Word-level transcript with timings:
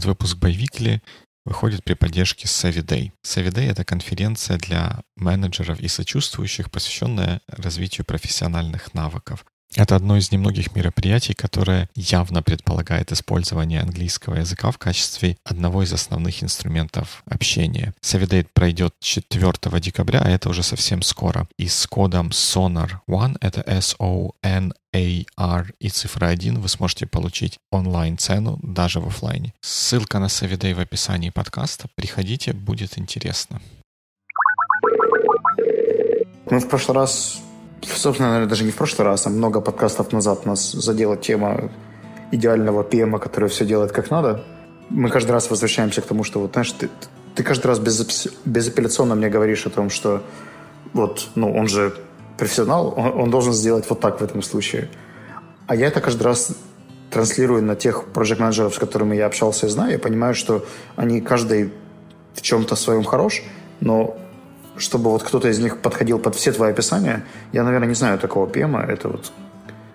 Этот 0.00 0.08
выпуск 0.08 0.38
Байвикли 0.38 1.02
выходит 1.44 1.84
при 1.84 1.92
поддержке 1.92 2.46
Saviday. 2.46 3.12
Saviday— 3.22 3.66
это 3.70 3.84
конференция 3.84 4.56
для 4.56 5.02
менеджеров 5.16 5.78
и 5.78 5.88
сочувствующих, 5.88 6.70
посвященная 6.70 7.42
развитию 7.48 8.06
профессиональных 8.06 8.94
навыков. 8.94 9.44
Это 9.76 9.96
одно 9.96 10.16
из 10.16 10.32
немногих 10.32 10.74
мероприятий, 10.74 11.34
которое 11.34 11.90
явно 11.94 12.42
предполагает 12.42 13.12
использование 13.12 13.82
английского 13.82 14.36
языка 14.36 14.70
в 14.70 14.78
качестве 14.78 15.36
одного 15.44 15.82
из 15.82 15.92
основных 15.92 16.42
инструментов 16.42 17.22
общения. 17.26 17.92
Savidate 18.02 18.48
пройдет 18.54 18.94
4 19.00 19.52
декабря, 19.80 20.22
а 20.24 20.30
это 20.30 20.48
уже 20.48 20.62
совсем 20.62 21.02
скоро. 21.02 21.46
И 21.58 21.68
с 21.68 21.86
кодом 21.86 22.30
SONAR1, 22.30 23.36
это 23.42 23.60
S-O-N-A-R 24.92 25.72
и 25.78 25.88
цифра 25.88 26.26
1 26.26 26.60
вы 26.60 26.68
сможете 26.68 27.06
получить 27.06 27.58
онлайн-цену 27.70 28.58
даже 28.62 29.00
в 29.00 29.06
офлайне. 29.06 29.54
Ссылка 29.60 30.18
на 30.18 30.26
Savidate 30.26 30.74
в 30.74 30.80
описании 30.80 31.30
подкаста. 31.30 31.88
Приходите, 31.94 32.52
будет 32.52 32.98
интересно. 32.98 33.60
Мы 36.50 36.58
в 36.58 36.68
прошлый 36.68 36.98
раз 36.98 37.40
собственно, 37.82 38.28
наверное, 38.28 38.48
даже 38.48 38.64
не 38.64 38.72
в 38.72 38.76
прошлый 38.76 39.06
раз, 39.06 39.26
а 39.26 39.30
много 39.30 39.60
подкастов 39.60 40.12
назад 40.12 40.44
нас 40.44 40.72
задела 40.72 41.16
тема 41.16 41.70
идеального 42.30 42.82
ПМа, 42.82 43.18
который 43.18 43.48
все 43.48 43.64
делает 43.64 43.92
как 43.92 44.10
надо. 44.10 44.44
Мы 44.90 45.08
каждый 45.08 45.30
раз 45.30 45.48
возвращаемся 45.50 46.02
к 46.02 46.06
тому, 46.06 46.24
что 46.24 46.40
вот, 46.40 46.52
знаешь, 46.52 46.72
ты, 46.72 46.90
ты 47.34 47.42
каждый 47.42 47.68
раз 47.68 47.78
без, 47.78 48.28
безапелляционно 48.44 49.14
мне 49.14 49.28
говоришь 49.28 49.66
о 49.66 49.70
том, 49.70 49.88
что 49.88 50.22
вот, 50.92 51.28
ну, 51.36 51.54
он 51.54 51.68
же 51.68 51.94
профессионал, 52.40 52.94
он, 52.96 53.20
он 53.20 53.30
должен 53.30 53.52
сделать 53.52 53.84
вот 53.88 54.00
так 54.00 54.20
в 54.20 54.24
этом 54.24 54.42
случае. 54.42 54.88
А 55.66 55.76
я 55.76 55.86
это 55.86 56.00
каждый 56.00 56.22
раз 56.22 56.52
транслирую 57.10 57.62
на 57.62 57.76
тех 57.76 58.06
проект 58.06 58.40
менеджеров 58.40 58.74
с 58.74 58.78
которыми 58.78 59.16
я 59.16 59.26
общался 59.26 59.66
и 59.66 59.68
знаю. 59.68 59.92
Я 59.92 59.98
понимаю, 59.98 60.34
что 60.34 60.64
они 60.96 61.20
каждый 61.20 61.72
в 62.34 62.42
чем-то 62.42 62.76
своем 62.76 63.04
хорош, 63.04 63.42
но 63.80 64.16
чтобы 64.76 65.10
вот 65.10 65.22
кто-то 65.22 65.48
из 65.48 65.58
них 65.58 65.78
подходил 65.78 66.18
под 66.18 66.34
все 66.34 66.52
твои 66.52 66.70
описания, 66.70 67.24
я, 67.52 67.62
наверное, 67.62 67.88
не 67.88 67.94
знаю 67.94 68.18
такого 68.18 68.46
ПМа. 68.46 68.82
Это 68.82 69.08
вот 69.08 69.32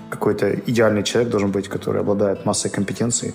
какой-то 0.09 0.53
идеальный 0.67 1.03
человек 1.03 1.31
должен 1.31 1.51
быть, 1.51 1.67
который 1.67 2.01
обладает 2.01 2.45
массой 2.45 2.69
компетенций. 2.69 3.33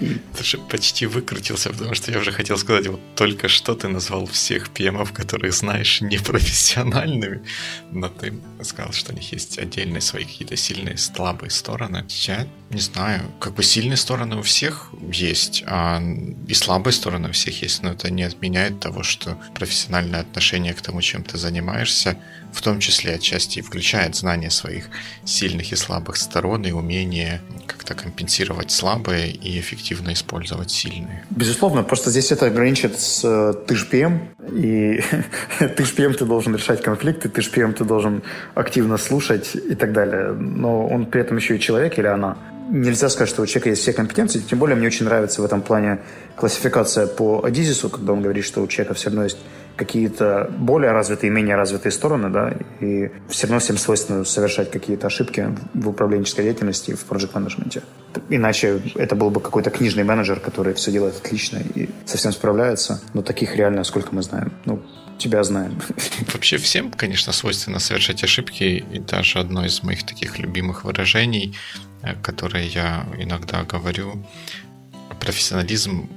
И... 0.00 0.20
Ты 0.36 0.44
же 0.44 0.58
почти 0.58 1.06
выкрутился, 1.06 1.70
потому 1.70 1.94
что 1.94 2.12
я 2.12 2.18
уже 2.18 2.32
хотел 2.32 2.58
сказать, 2.58 2.86
вот 2.86 3.00
только 3.14 3.48
что 3.48 3.74
ты 3.74 3.88
назвал 3.88 4.26
всех 4.26 4.70
ПМов, 4.70 5.12
которые 5.12 5.52
знаешь, 5.52 6.00
непрофессиональными, 6.00 7.42
но 7.90 8.08
ты 8.08 8.34
сказал, 8.62 8.92
что 8.92 9.12
у 9.12 9.16
них 9.16 9.32
есть 9.32 9.58
отдельные 9.58 10.00
свои 10.00 10.24
какие-то 10.24 10.56
сильные, 10.56 10.96
слабые 10.96 11.50
стороны. 11.50 12.04
Я 12.08 12.46
не 12.70 12.80
знаю, 12.80 13.22
как 13.40 13.54
бы 13.54 13.62
сильные 13.62 13.96
стороны 13.96 14.36
у 14.36 14.42
всех 14.42 14.90
есть, 15.12 15.62
а 15.66 16.02
и 16.48 16.54
слабые 16.54 16.92
стороны 16.92 17.28
у 17.28 17.32
всех 17.32 17.62
есть, 17.62 17.82
но 17.82 17.92
это 17.92 18.10
не 18.10 18.24
отменяет 18.24 18.80
того, 18.80 19.02
что 19.02 19.40
профессиональное 19.54 20.20
отношение 20.20 20.74
к 20.74 20.80
тому, 20.80 21.00
чем 21.00 21.22
ты 21.22 21.38
занимаешься, 21.38 22.18
в 22.52 22.60
том 22.62 22.80
числе 22.80 23.14
отчасти 23.14 23.60
включает 23.60 24.16
знание 24.16 24.50
своих 24.50 24.88
сильных 25.24 25.72
и 25.72 25.76
слабых 25.76 26.16
сторон 26.16 26.64
и 26.64 26.72
умение 26.72 27.40
как-то 27.66 27.94
компенсировать 27.94 28.70
слабые 28.70 29.30
и 29.30 29.60
эффективно 29.76 30.12
использовать 30.12 30.70
сильные. 30.70 31.24
Безусловно, 31.30 31.82
просто 31.82 32.10
здесь 32.10 32.32
это 32.32 32.46
ограничит 32.46 32.98
с 32.98 33.24
э, 33.24 33.54
ты 33.66 33.76
ж 33.76 33.86
ПМ, 33.86 34.18
и 34.52 35.00
ты 35.58 35.84
ж 35.84 35.94
ПМ 35.94 36.14
ты 36.14 36.24
должен 36.24 36.54
решать 36.54 36.82
конфликты, 36.82 37.28
ты 37.28 37.42
ж 37.42 37.50
ПМ 37.50 37.72
ты 37.72 37.84
должен 37.84 38.22
активно 38.54 38.98
слушать 38.98 39.54
и 39.54 39.74
так 39.74 39.92
далее. 39.92 40.32
Но 40.32 40.86
он 40.86 41.06
при 41.06 41.20
этом 41.20 41.36
еще 41.36 41.56
и 41.56 41.60
человек 41.60 41.98
или 41.98 42.06
она 42.06 42.36
нельзя 42.68 43.08
сказать, 43.08 43.28
что 43.28 43.42
у 43.42 43.46
человека 43.46 43.70
есть 43.70 43.82
все 43.82 43.92
компетенции, 43.92 44.40
тем 44.40 44.58
более 44.58 44.76
мне 44.76 44.86
очень 44.86 45.04
нравится 45.06 45.40
в 45.42 45.44
этом 45.44 45.62
плане 45.62 46.00
классификация 46.34 47.06
по 47.06 47.44
Адизису, 47.44 47.88
когда 47.88 48.12
он 48.12 48.22
говорит, 48.22 48.44
что 48.44 48.62
у 48.62 48.66
человека 48.66 48.94
все 48.94 49.10
равно 49.10 49.24
есть 49.24 49.38
какие-то 49.76 50.50
более 50.58 50.92
развитые 50.92 51.30
и 51.30 51.32
менее 51.32 51.56
развитые 51.56 51.92
стороны, 51.92 52.30
да, 52.30 52.54
и 52.80 53.10
все 53.28 53.46
равно 53.46 53.60
всем 53.60 53.76
свойственно 53.76 54.24
совершать 54.24 54.70
какие-то 54.70 55.06
ошибки 55.06 55.54
в 55.74 55.88
управленческой 55.88 56.44
деятельности 56.44 56.92
и 56.92 56.94
в 56.94 57.04
проект 57.04 57.34
менеджменте 57.34 57.82
Иначе 58.30 58.82
это 58.94 59.14
был 59.14 59.30
бы 59.30 59.40
какой-то 59.40 59.70
книжный 59.70 60.04
менеджер, 60.04 60.40
который 60.40 60.74
все 60.74 60.90
делает 60.90 61.16
отлично 61.16 61.58
и 61.74 61.88
совсем 62.06 62.32
справляется. 62.32 63.00
Но 63.14 63.22
таких 63.22 63.56
реально, 63.56 63.84
сколько 63.84 64.14
мы 64.14 64.22
знаем, 64.22 64.52
ну, 64.64 64.82
тебя 65.18 65.42
знаем. 65.44 65.80
Вообще 66.32 66.56
всем, 66.56 66.90
конечно, 66.90 67.32
свойственно 67.32 67.78
совершать 67.78 68.24
ошибки, 68.24 68.84
и 68.90 68.98
даже 68.98 69.38
одно 69.38 69.64
из 69.64 69.82
моих 69.82 70.04
таких 70.04 70.38
любимых 70.38 70.84
выражений, 70.84 71.54
э, 72.02 72.14
которое 72.22 72.64
я 72.64 73.06
иногда 73.18 73.62
говорю, 73.62 74.24
профессионализм 75.20 76.08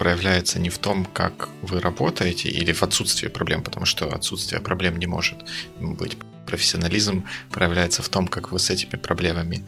проявляется 0.00 0.58
не 0.58 0.70
в 0.70 0.78
том, 0.78 1.04
как 1.04 1.50
вы 1.60 1.78
работаете 1.78 2.48
или 2.48 2.72
в 2.72 2.82
отсутствии 2.82 3.28
проблем, 3.28 3.62
потому 3.62 3.84
что 3.84 4.06
отсутствие 4.06 4.62
проблем 4.62 4.98
не 4.98 5.06
может 5.06 5.36
быть. 5.78 6.16
Профессионализм 6.46 7.24
проявляется 7.50 8.02
в 8.02 8.08
том, 8.08 8.26
как 8.26 8.50
вы 8.50 8.58
с 8.58 8.70
этими 8.70 8.96
проблемами 8.98 9.62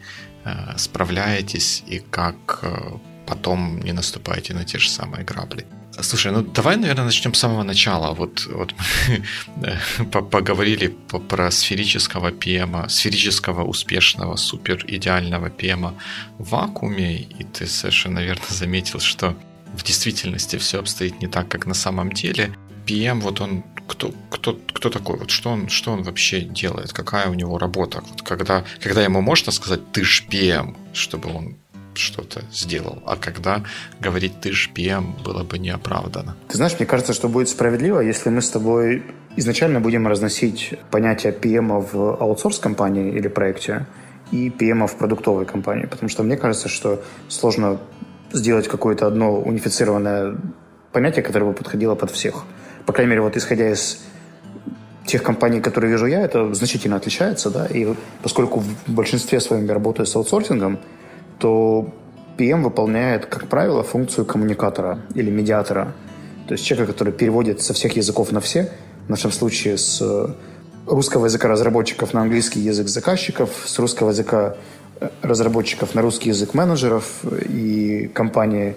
э, 0.45 0.77
справляетесь 0.77 1.83
и 1.91 1.99
как 1.99 2.59
э, 2.63 2.97
потом 3.27 3.79
не 3.83 3.93
наступаете 3.93 4.55
на 4.55 4.63
те 4.63 4.79
же 4.79 4.89
самые 4.89 5.23
грабли. 5.23 5.67
Слушай, 6.01 6.31
ну 6.31 6.41
давай, 6.41 6.77
наверное, 6.77 7.05
начнем 7.05 7.35
с 7.35 7.39
самого 7.39 7.63
начала. 7.63 8.15
Вот, 8.15 8.47
вот 8.47 8.73
мы 9.55 10.23
поговорили 10.23 10.87
про 11.29 11.51
сферического 11.51 12.31
ПМа, 12.31 12.89
сферического 12.89 13.63
успешного, 13.63 14.37
супер 14.37 14.83
идеального 14.87 15.49
ПМа 15.49 15.93
в 16.39 16.49
вакууме, 16.49 17.21
и 17.21 17.43
ты 17.43 17.67
совершенно 17.67 18.23
верно 18.23 18.45
заметил, 18.49 18.99
что 18.99 19.35
в 19.73 19.83
действительности 19.83 20.57
все 20.57 20.79
обстоит 20.79 21.21
не 21.21 21.27
так, 21.27 21.47
как 21.47 21.65
на 21.65 21.73
самом 21.73 22.11
деле. 22.11 22.55
PM, 22.85 23.21
вот 23.21 23.41
он, 23.41 23.63
кто, 23.87 24.13
кто, 24.29 24.59
кто 24.73 24.89
такой, 24.89 25.17
вот? 25.17 25.29
Что 25.29 25.51
он, 25.51 25.69
что 25.69 25.91
он 25.91 26.03
вообще 26.03 26.41
делает, 26.41 26.93
какая 26.93 27.29
у 27.29 27.33
него 27.33 27.57
работа, 27.57 28.03
вот 28.09 28.21
когда, 28.21 28.63
когда 28.81 29.03
ему 29.03 29.21
можно 29.21 29.51
сказать 29.51 29.79
«ты 29.91 30.03
ж 30.03 30.25
PM», 30.29 30.75
чтобы 30.93 31.33
он 31.33 31.55
что-то 31.95 32.41
сделал, 32.51 33.01
а 33.05 33.15
когда 33.15 33.63
говорить 33.99 34.41
«ты 34.41 34.51
ж 34.51 34.69
PM» 34.75 35.21
было 35.23 35.43
бы 35.43 35.59
неоправданно. 35.59 36.35
Ты 36.47 36.57
знаешь, 36.57 36.73
мне 36.77 36.85
кажется, 36.85 37.13
что 37.13 37.29
будет 37.29 37.49
справедливо, 37.49 37.99
если 37.99 38.29
мы 38.29 38.41
с 38.41 38.49
тобой 38.49 39.03
изначально 39.35 39.79
будем 39.79 40.07
разносить 40.07 40.73
понятие 40.91 41.33
PM 41.33 41.87
в 41.91 42.21
аутсорс-компании 42.21 43.15
или 43.15 43.27
проекте 43.27 43.85
и 44.31 44.49
PM 44.49 44.87
в 44.87 44.97
продуктовой 44.97 45.45
компании, 45.45 45.85
потому 45.85 46.09
что 46.09 46.23
мне 46.23 46.37
кажется, 46.37 46.67
что 46.67 47.03
сложно 47.29 47.79
сделать 48.33 48.67
какое-то 48.67 49.07
одно 49.07 49.39
унифицированное 49.39 50.35
понятие, 50.91 51.23
которое 51.23 51.45
бы 51.45 51.53
подходило 51.53 51.95
под 51.95 52.11
всех. 52.11 52.43
По 52.85 52.93
крайней 52.93 53.11
мере, 53.11 53.21
вот 53.21 53.37
исходя 53.37 53.71
из 53.71 54.03
тех 55.05 55.23
компаний, 55.23 55.61
которые 55.61 55.91
вижу 55.91 56.05
я, 56.05 56.21
это 56.21 56.53
значительно 56.53 56.95
отличается, 56.97 57.49
да, 57.49 57.65
и 57.65 57.93
поскольку 58.21 58.59
в 58.59 58.91
большинстве 58.91 59.39
своем 59.39 59.65
я 59.65 59.73
работаю 59.73 60.05
с 60.05 60.15
аутсорсингом, 60.15 60.79
то 61.39 61.93
PM 62.37 62.61
выполняет, 62.61 63.25
как 63.25 63.47
правило, 63.47 63.83
функцию 63.83 64.25
коммуникатора 64.25 64.99
или 65.13 65.29
медиатора, 65.29 65.93
то 66.47 66.53
есть 66.53 66.65
человека, 66.65 66.93
который 66.93 67.13
переводит 67.13 67.61
со 67.61 67.73
всех 67.73 67.95
языков 67.95 68.31
на 68.31 68.39
все, 68.39 68.71
в 69.07 69.09
нашем 69.09 69.31
случае 69.31 69.77
с 69.77 70.01
русского 70.87 71.25
языка 71.25 71.47
разработчиков 71.47 72.13
на 72.13 72.21
английский 72.21 72.59
язык 72.59 72.87
заказчиков, 72.87 73.49
с 73.65 73.79
русского 73.79 74.09
языка 74.09 74.55
разработчиков 75.21 75.95
на 75.95 76.01
русский 76.01 76.29
язык 76.29 76.53
менеджеров 76.53 77.23
и 77.49 78.09
компании 78.13 78.75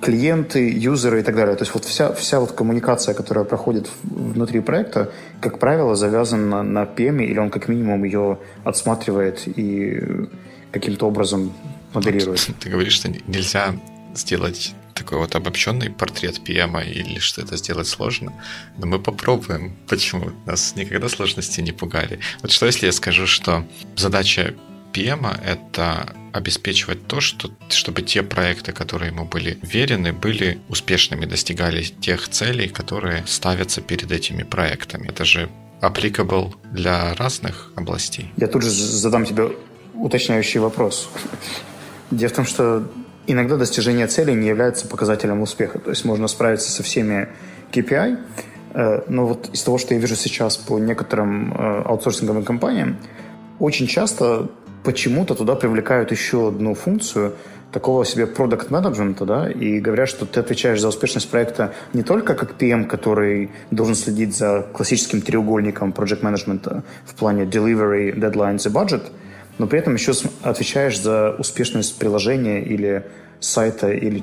клиенты, 0.00 0.70
юзеры 0.70 1.20
и 1.20 1.22
так 1.22 1.34
далее. 1.34 1.56
То 1.56 1.62
есть 1.62 1.74
вот 1.74 1.84
вся, 1.84 2.12
вся 2.12 2.40
вот 2.40 2.52
коммуникация, 2.52 3.14
которая 3.14 3.44
проходит 3.44 3.88
внутри 4.02 4.60
проекта, 4.60 5.10
как 5.40 5.58
правило, 5.58 5.96
завязана 5.96 6.62
на 6.62 6.84
PM, 6.84 7.24
или 7.24 7.38
он 7.38 7.50
как 7.50 7.68
минимум 7.68 8.04
ее 8.04 8.38
отсматривает 8.64 9.42
и 9.46 10.28
каким-то 10.70 11.06
образом 11.06 11.52
модерирует. 11.94 12.48
Вот, 12.48 12.56
ты 12.58 12.70
говоришь, 12.70 12.94
что 12.94 13.08
нельзя 13.08 13.74
сделать 14.14 14.74
такой 14.94 15.18
вот 15.18 15.34
обобщенный 15.34 15.90
портрет 15.90 16.40
PM, 16.44 16.82
или 16.84 17.18
что 17.18 17.42
это 17.42 17.56
сделать 17.56 17.86
сложно. 17.86 18.32
Но 18.78 18.86
мы 18.86 18.98
попробуем. 18.98 19.76
Почему? 19.88 20.30
Нас 20.46 20.74
никогда 20.76 21.08
сложности 21.08 21.60
не 21.60 21.72
пугали. 21.72 22.18
Вот 22.42 22.50
что 22.50 22.66
если 22.66 22.86
я 22.86 22.92
скажу, 22.92 23.26
что 23.26 23.64
задача 23.96 24.54
PM— 24.96 25.26
это 25.44 26.12
обеспечивать 26.32 27.06
то, 27.06 27.20
что, 27.20 27.50
чтобы 27.68 28.02
те 28.02 28.22
проекты, 28.22 28.72
которые 28.72 29.10
ему 29.12 29.24
были 29.24 29.58
верены, 29.62 30.12
были 30.12 30.58
успешными, 30.68 31.26
достигали 31.26 31.82
тех 31.82 32.28
целей, 32.28 32.68
которые 32.68 33.22
ставятся 33.26 33.82
перед 33.82 34.10
этими 34.10 34.42
проектами. 34.42 35.08
Это 35.08 35.24
же 35.24 35.50
applicable 35.82 36.54
для 36.72 37.14
разных 37.14 37.72
областей. 37.74 38.32
Я 38.36 38.46
тут 38.46 38.62
же 38.62 38.70
задам 38.70 39.26
тебе 39.26 39.50
уточняющий 39.94 40.60
вопрос. 40.60 41.10
Дело 42.10 42.30
в 42.30 42.32
том, 42.32 42.46
что 42.46 42.88
иногда 43.26 43.56
достижение 43.56 44.06
целей 44.06 44.34
не 44.34 44.48
является 44.48 44.86
показателем 44.86 45.42
успеха. 45.42 45.78
То 45.78 45.90
есть 45.90 46.04
можно 46.04 46.28
справиться 46.28 46.70
со 46.70 46.82
всеми 46.82 47.28
KPI, 47.72 48.18
э, 48.74 49.02
но 49.08 49.26
вот 49.26 49.50
из 49.52 49.62
того, 49.62 49.78
что 49.78 49.94
я 49.94 50.00
вижу 50.00 50.16
сейчас 50.16 50.56
по 50.56 50.78
некоторым 50.78 51.52
э, 51.52 51.82
аутсорсинговым 51.84 52.44
компаниям, 52.44 52.96
очень 53.58 53.86
часто 53.86 54.48
почему-то 54.86 55.34
туда 55.34 55.56
привлекают 55.56 56.12
еще 56.12 56.48
одну 56.48 56.74
функцию, 56.74 57.32
такого 57.72 58.04
себе 58.04 58.26
продукт 58.26 58.70
менеджмента 58.70 59.24
да, 59.24 59.50
и 59.50 59.80
говорят, 59.80 60.08
что 60.08 60.26
ты 60.26 60.38
отвечаешь 60.38 60.80
за 60.80 60.88
успешность 60.88 61.28
проекта 61.28 61.74
не 61.92 62.04
только 62.04 62.34
как 62.34 62.52
PM, 62.52 62.86
который 62.86 63.50
должен 63.72 63.96
следить 63.96 64.36
за 64.36 64.64
классическим 64.72 65.20
треугольником 65.20 65.90
project 65.90 66.22
менеджмента 66.22 66.84
в 67.04 67.16
плане 67.16 67.42
delivery, 67.42 68.14
deadlines 68.14 68.68
и 68.68 68.72
budget, 68.72 69.02
но 69.58 69.66
при 69.66 69.80
этом 69.80 69.94
еще 69.94 70.12
отвечаешь 70.42 71.00
за 71.00 71.34
успешность 71.36 71.98
приложения 71.98 72.62
или 72.62 73.04
сайта 73.40 73.90
или, 73.90 74.22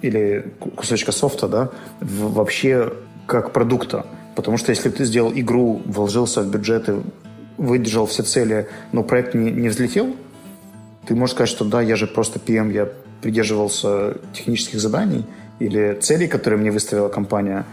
или 0.00 0.46
кусочка 0.74 1.12
софта, 1.12 1.48
да, 1.48 1.68
вообще 2.00 2.94
как 3.26 3.52
продукта. 3.52 4.06
Потому 4.34 4.56
что 4.56 4.70
если 4.70 4.88
ты 4.88 5.04
сделал 5.04 5.32
игру, 5.34 5.82
вложился 5.84 6.40
в 6.40 6.50
бюджеты, 6.50 6.94
выдержал 7.58 8.06
все 8.06 8.22
цели, 8.22 8.68
но 8.92 9.02
проект 9.02 9.34
не, 9.34 9.50
не 9.50 9.68
взлетел, 9.68 10.16
ты 11.06 11.14
можешь 11.14 11.34
сказать, 11.34 11.50
что 11.50 11.64
да, 11.64 11.82
я 11.82 11.96
же 11.96 12.06
просто 12.06 12.38
PM, 12.38 12.72
я 12.72 12.88
придерживался 13.20 14.18
технических 14.32 14.80
заданий 14.80 15.26
или 15.58 15.98
целей, 16.00 16.28
которые 16.28 16.60
мне 16.60 16.70
выставила 16.70 17.08
компания, 17.08 17.66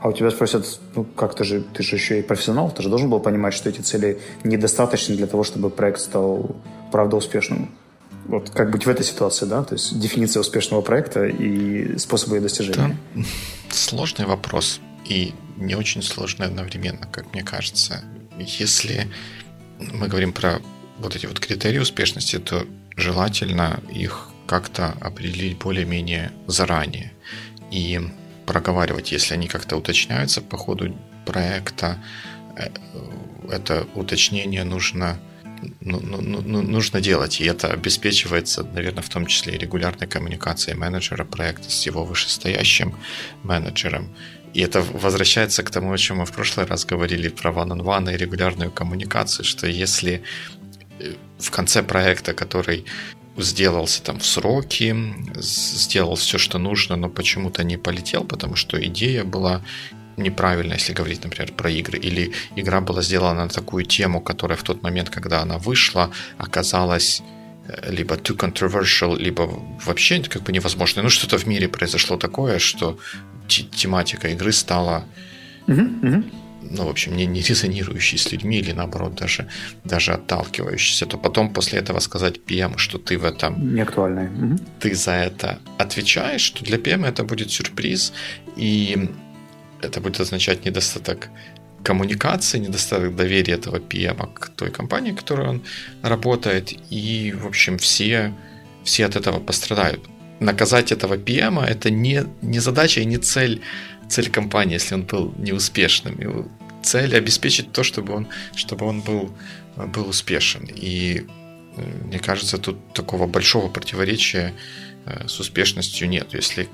а 0.00 0.08
у 0.08 0.12
тебя 0.12 0.30
спросят, 0.30 0.80
ну 0.94 1.04
как 1.04 1.34
ты 1.34 1.44
же, 1.44 1.60
ты 1.60 1.82
же 1.82 1.96
еще 1.96 2.18
и 2.18 2.22
профессионал, 2.22 2.70
ты 2.70 2.82
же 2.82 2.88
должен 2.88 3.10
был 3.10 3.20
понимать, 3.20 3.54
что 3.54 3.68
эти 3.68 3.80
цели 3.80 4.18
недостаточны 4.44 5.16
для 5.16 5.26
того, 5.26 5.44
чтобы 5.44 5.70
проект 5.70 6.00
стал 6.00 6.56
правда 6.92 7.16
успешным. 7.16 7.70
Вот 8.26 8.50
как 8.50 8.70
быть 8.70 8.84
в 8.84 8.88
этой 8.88 9.04
ситуации, 9.04 9.46
да? 9.46 9.64
То 9.64 9.74
есть 9.74 9.98
дефиниция 9.98 10.40
успешного 10.40 10.82
проекта 10.82 11.26
и 11.26 11.96
способы 11.96 12.36
ее 12.36 12.42
достижения. 12.42 12.96
Да. 13.14 13.22
Сложный 13.70 14.26
вопрос 14.26 14.80
и 15.04 15.34
не 15.56 15.74
очень 15.74 16.02
сложный 16.02 16.46
одновременно, 16.46 17.06
как 17.10 17.32
мне 17.32 17.42
кажется. 17.42 18.02
Если 18.38 19.08
мы 19.78 20.08
говорим 20.08 20.32
про 20.32 20.60
вот 20.98 21.16
эти 21.16 21.26
вот 21.26 21.40
критерии 21.40 21.78
успешности, 21.78 22.38
то 22.38 22.66
желательно 22.96 23.80
их 23.92 24.28
как-то 24.46 24.96
определить 25.00 25.58
более-менее 25.58 26.32
заранее 26.46 27.12
и 27.70 28.00
проговаривать, 28.46 29.12
если 29.12 29.34
они 29.34 29.46
как-то 29.46 29.76
уточняются 29.76 30.40
по 30.40 30.56
ходу 30.56 30.96
проекта, 31.26 32.02
э, 32.56 32.68
это 33.50 33.86
уточнение 33.94 34.64
нужно 34.64 35.18
ну, 35.80 36.00
ну, 36.00 36.20
ну, 36.20 36.40
ну, 36.40 36.62
нужно 36.62 37.00
делать. 37.00 37.40
И 37.40 37.44
это 37.44 37.72
обеспечивается, 37.72 38.62
наверное, 38.62 39.02
в 39.02 39.08
том 39.08 39.26
числе 39.26 39.54
и 39.54 39.58
регулярной 39.58 40.06
коммуникацией 40.06 40.76
менеджера 40.76 41.24
проекта 41.24 41.70
с 41.70 41.86
его 41.86 42.04
вышестоящим 42.04 42.94
менеджером. 43.42 44.14
И 44.54 44.60
это 44.60 44.80
возвращается 44.80 45.62
к 45.62 45.70
тому, 45.70 45.92
о 45.92 45.98
чем 45.98 46.18
мы 46.18 46.24
в 46.24 46.32
прошлый 46.32 46.66
раз 46.66 46.84
говорили 46.84 47.28
про 47.28 47.50
one-on-one 47.50 48.14
и 48.14 48.16
регулярную 48.16 48.70
коммуникацию, 48.70 49.44
что 49.44 49.66
если 49.66 50.22
э, 51.00 51.12
в 51.38 51.50
конце 51.50 51.82
проекта, 51.82 52.32
который 52.32 52.84
сделался 53.36 54.02
там 54.02 54.18
в 54.18 54.26
сроки, 54.26 54.96
сделал 55.36 56.14
все, 56.16 56.38
что 56.38 56.58
нужно, 56.58 56.96
но 56.96 57.08
почему-то 57.08 57.62
не 57.62 57.76
полетел, 57.76 58.24
потому 58.24 58.56
что 58.56 58.84
идея 58.84 59.24
была 59.24 59.62
неправильно, 60.16 60.74
если 60.74 60.92
говорить, 60.92 61.24
например, 61.24 61.52
про 61.52 61.70
игры, 61.70 61.98
или 61.98 62.32
игра 62.56 62.80
была 62.80 63.02
сделана 63.02 63.44
на 63.44 63.48
такую 63.48 63.84
тему, 63.84 64.20
которая 64.20 64.58
в 64.58 64.62
тот 64.62 64.82
момент, 64.82 65.10
когда 65.10 65.40
она 65.42 65.58
вышла, 65.58 66.10
оказалась 66.38 67.22
э, 67.68 67.92
либо 67.92 68.16
too 68.16 68.36
controversial, 68.36 69.16
либо 69.16 69.42
вообще 69.84 70.20
как 70.22 70.42
бы 70.42 70.52
невозможно. 70.52 71.02
Ну, 71.02 71.10
что-то 71.10 71.38
в 71.38 71.46
мире 71.46 71.68
произошло 71.68 72.16
такое, 72.16 72.58
что 72.58 72.98
тематика 73.48 74.28
игры 74.28 74.52
стала, 74.52 75.04
uh-huh, 75.66 76.00
uh-huh. 76.02 76.32
ну, 76.62 76.84
в 76.84 76.88
общем, 76.88 77.16
не, 77.16 77.26
не 77.26 77.40
резонирующей 77.40 78.18
с 78.18 78.32
людьми, 78.32 78.58
или 78.58 78.72
наоборот, 78.72 79.14
даже, 79.14 79.48
даже 79.84 80.12
отталкивающейся, 80.12 81.06
то 81.06 81.18
потом 81.18 81.52
после 81.52 81.80
этого 81.80 82.00
сказать 82.00 82.40
PM, 82.46 82.76
что 82.76 82.98
ты 82.98 83.18
в 83.18 83.24
этом... 83.24 83.74
Не 83.74 83.82
актуальный. 83.82 84.26
Uh-huh. 84.26 84.60
Ты 84.80 84.94
за 84.94 85.12
это 85.12 85.58
отвечаешь, 85.78 86.42
что 86.42 86.64
для 86.64 86.78
PM 86.78 87.06
это 87.06 87.24
будет 87.24 87.50
сюрприз, 87.50 88.12
и 88.56 89.10
это 89.82 90.00
будет 90.00 90.20
означать 90.20 90.64
недостаток 90.64 91.28
коммуникации, 91.82 92.58
недостаток 92.58 93.16
доверия 93.16 93.54
этого 93.54 93.78
PM 93.78 94.32
к 94.34 94.48
той 94.48 94.70
компании, 94.70 95.12
в 95.12 95.16
которой 95.16 95.48
он 95.48 95.62
работает, 96.02 96.72
и, 96.90 97.32
в 97.32 97.46
общем, 97.46 97.78
все, 97.78 98.34
все 98.84 99.06
от 99.06 99.16
этого 99.16 99.40
пострадают. 99.40 100.00
Наказать 100.40 100.92
этого 100.92 101.16
PM 101.16 101.64
это 101.64 101.90
не, 101.90 102.24
не 102.42 102.60
задача 102.60 103.00
и 103.00 103.04
не 103.04 103.18
цель, 103.18 103.60
цель 104.08 104.30
компании, 104.30 104.74
если 104.74 104.94
он 104.94 105.02
был 105.02 105.34
неуспешным. 105.38 106.14
И 106.14 106.48
цель 106.82 107.16
обеспечить 107.16 107.72
то, 107.72 107.82
чтобы 107.82 108.14
он, 108.14 108.28
чтобы 108.54 108.86
он 108.86 109.00
был, 109.00 109.30
был 109.76 110.08
успешен. 110.08 110.68
И 110.74 111.26
э, 111.76 111.82
мне 112.04 112.18
кажется, 112.18 112.58
тут 112.58 112.92
такого 112.92 113.26
большого 113.26 113.68
противоречия 113.68 114.54
э, 115.06 115.26
с 115.26 115.40
успешностью 115.40 116.08
нет. 116.08 116.34
Если 116.34 116.68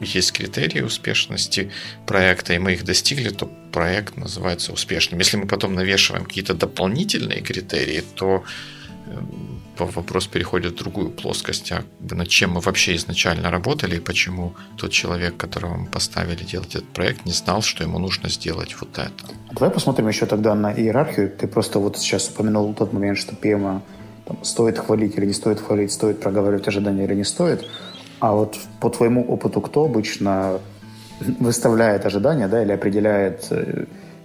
есть 0.00 0.32
критерии 0.32 0.80
успешности 0.80 1.70
проекта, 2.06 2.54
и 2.54 2.58
мы 2.58 2.72
их 2.72 2.84
достигли, 2.84 3.28
то 3.28 3.46
проект 3.72 4.16
называется 4.16 4.72
успешным. 4.72 5.20
Если 5.20 5.36
мы 5.36 5.46
потом 5.46 5.74
навешиваем 5.74 6.24
какие-то 6.24 6.54
дополнительные 6.54 7.40
критерии, 7.40 8.02
то 8.14 8.44
эм, 9.06 9.61
вопрос 9.78 10.26
переходит 10.26 10.72
в 10.72 10.76
другую 10.76 11.10
плоскость, 11.10 11.72
а 11.72 11.84
над 12.00 12.28
чем 12.28 12.52
мы 12.52 12.60
вообще 12.60 12.94
изначально 12.96 13.50
работали 13.50 13.96
и 13.96 14.00
почему 14.00 14.54
тот 14.76 14.92
человек, 14.92 15.36
которого 15.36 15.76
мы 15.76 15.86
поставили 15.86 16.44
делать 16.44 16.74
этот 16.74 16.88
проект, 16.88 17.26
не 17.26 17.32
знал, 17.32 17.62
что 17.62 17.84
ему 17.84 17.98
нужно 17.98 18.28
сделать 18.28 18.76
вот 18.80 18.98
это. 18.98 19.10
Давай 19.52 19.70
посмотрим 19.70 20.08
еще 20.08 20.26
тогда 20.26 20.54
на 20.54 20.72
иерархию. 20.72 21.30
Ты 21.30 21.46
просто 21.46 21.78
вот 21.78 21.98
сейчас 21.98 22.28
упомянул 22.28 22.74
тот 22.74 22.92
момент, 22.92 23.18
что 23.18 23.34
PM 23.34 23.80
там, 24.26 24.44
стоит 24.44 24.78
хвалить 24.78 25.16
или 25.16 25.26
не 25.26 25.32
стоит 25.32 25.60
хвалить, 25.60 25.92
стоит 25.92 26.20
проговаривать 26.20 26.68
ожидания 26.68 27.04
или 27.04 27.14
не 27.14 27.24
стоит. 27.24 27.66
А 28.20 28.32
вот 28.32 28.56
по 28.80 28.88
твоему 28.90 29.24
опыту, 29.24 29.60
кто 29.60 29.84
обычно 29.84 30.60
выставляет 31.40 32.06
ожидания, 32.06 32.48
да, 32.48 32.62
или 32.62 32.72
определяет 32.72 33.50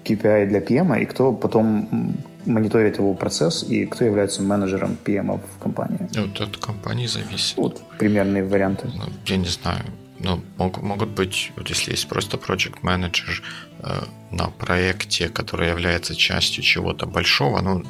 KPI 0.06 0.44
э, 0.44 0.46
для 0.46 0.60
PM, 0.60 1.02
и 1.02 1.06
кто 1.06 1.34
потом 1.34 2.18
мониторит 2.48 2.98
его 2.98 3.14
процесс, 3.14 3.64
и 3.64 3.86
кто 3.86 4.06
является 4.06 4.42
менеджером 4.42 4.98
PM 5.06 5.40
в 5.40 5.62
компании? 5.62 6.00
Вот 6.16 6.42
от 6.42 6.58
компании 6.58 7.08
зависит. 7.08 7.58
Вот 7.58 7.82
примерные 8.00 8.44
варианты. 8.44 8.90
Ну, 8.94 9.04
я 9.26 9.38
не 9.38 9.48
знаю. 9.48 9.84
Ну, 10.20 10.42
могут, 10.58 10.84
могут 10.84 11.10
быть, 11.10 11.52
вот 11.56 11.70
если 11.70 11.92
есть 11.92 12.08
просто 12.08 12.38
project 12.38 12.82
manager 12.82 13.42
э, 13.80 14.04
на 14.32 14.48
проекте, 14.48 15.30
который 15.30 15.70
является 15.70 16.16
частью 16.16 16.64
чего-то 16.64 17.06
большого, 17.06 17.62
ну, 17.62 17.84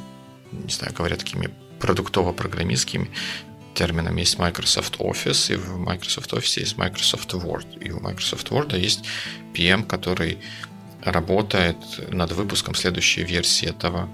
не 0.52 0.70
знаю, 0.70 0.92
говорят 0.94 1.20
такими 1.20 1.48
продуктово-программистскими 1.80 3.08
термином 3.74 4.16
есть 4.16 4.38
Microsoft 4.38 4.96
Office, 4.96 5.54
и 5.54 5.56
в 5.56 5.78
Microsoft 5.78 6.32
Office 6.32 6.60
есть 6.60 6.76
Microsoft 6.76 7.32
Word. 7.34 7.78
И 7.78 7.92
у 7.92 8.00
Microsoft 8.00 8.48
Word 8.48 8.76
есть 8.76 9.04
PM, 9.54 9.86
который 9.86 10.38
работает 11.02 11.76
над 12.10 12.32
выпуском 12.32 12.74
следующей 12.74 13.22
версии 13.22 13.68
этого 13.68 14.08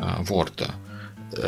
Word. 0.00 0.70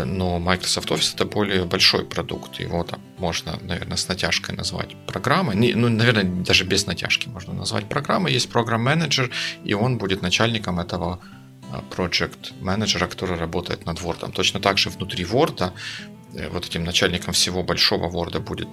Но 0.05 0.39
Microsoft 0.39 0.91
Office 0.91 1.15
это 1.15 1.25
более 1.25 1.65
большой 1.65 2.05
продукт. 2.05 2.61
Его 2.61 2.85
там 2.85 3.01
можно, 3.19 3.59
наверное, 3.63 3.97
с 3.97 4.07
натяжкой 4.07 4.55
назвать 4.55 4.95
программой. 5.07 5.57
Ну, 5.75 5.89
наверное, 5.89 6.25
даже 6.25 6.65
без 6.65 6.87
натяжки 6.87 7.29
можно 7.29 7.53
назвать 7.53 7.89
программой. 7.89 8.33
Есть 8.33 8.49
программ-менеджер, 8.49 9.31
и 9.65 9.75
он 9.75 9.99
будет 9.99 10.23
начальником 10.23 10.79
этого 10.79 11.19
а, 11.73 11.83
project 11.91 12.53
менеджера, 12.61 13.09
который 13.09 13.37
работает 13.37 13.85
над 13.85 13.99
Word. 13.99 14.31
Точно 14.33 14.61
так 14.61 14.79
же 14.79 14.89
внутри 14.91 15.25
Word 15.25 15.73
Э, 16.35 16.49
вот 16.49 16.67
этим 16.67 16.85
начальником 16.85 17.33
всего 17.35 17.63
большого 17.63 18.11
Word 18.11 18.39
будет 18.41 18.69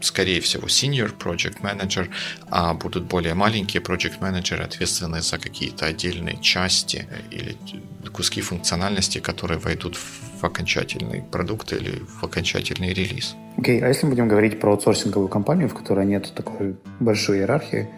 скорее 0.00 0.40
всего, 0.40 0.66
senior 0.68 1.12
project 1.16 1.60
manager, 1.60 2.08
а 2.50 2.74
будут 2.74 3.04
более 3.04 3.34
маленькие 3.34 3.82
project 3.82 4.20
менеджеры, 4.20 4.64
ответственные 4.64 5.22
за 5.22 5.38
какие-то 5.38 5.86
отдельные 5.86 6.38
части 6.40 7.06
или 7.30 7.56
куски 8.12 8.40
функциональности, 8.40 9.18
которые 9.18 9.58
войдут 9.58 9.96
в 9.96 10.44
окончательный 10.44 11.22
продукт 11.22 11.72
или 11.72 12.02
в 12.20 12.24
окончательный 12.24 12.92
релиз. 12.92 13.34
Окей, 13.56 13.80
okay, 13.80 13.84
а 13.84 13.88
если 13.88 14.06
мы 14.06 14.10
будем 14.10 14.28
говорить 14.28 14.60
про 14.60 14.70
аутсорсинговую 14.70 15.28
компанию, 15.28 15.68
в 15.68 15.74
которой 15.74 16.06
нет 16.06 16.32
такой 16.34 16.76
большой 17.00 17.38
иерархии, 17.38 17.88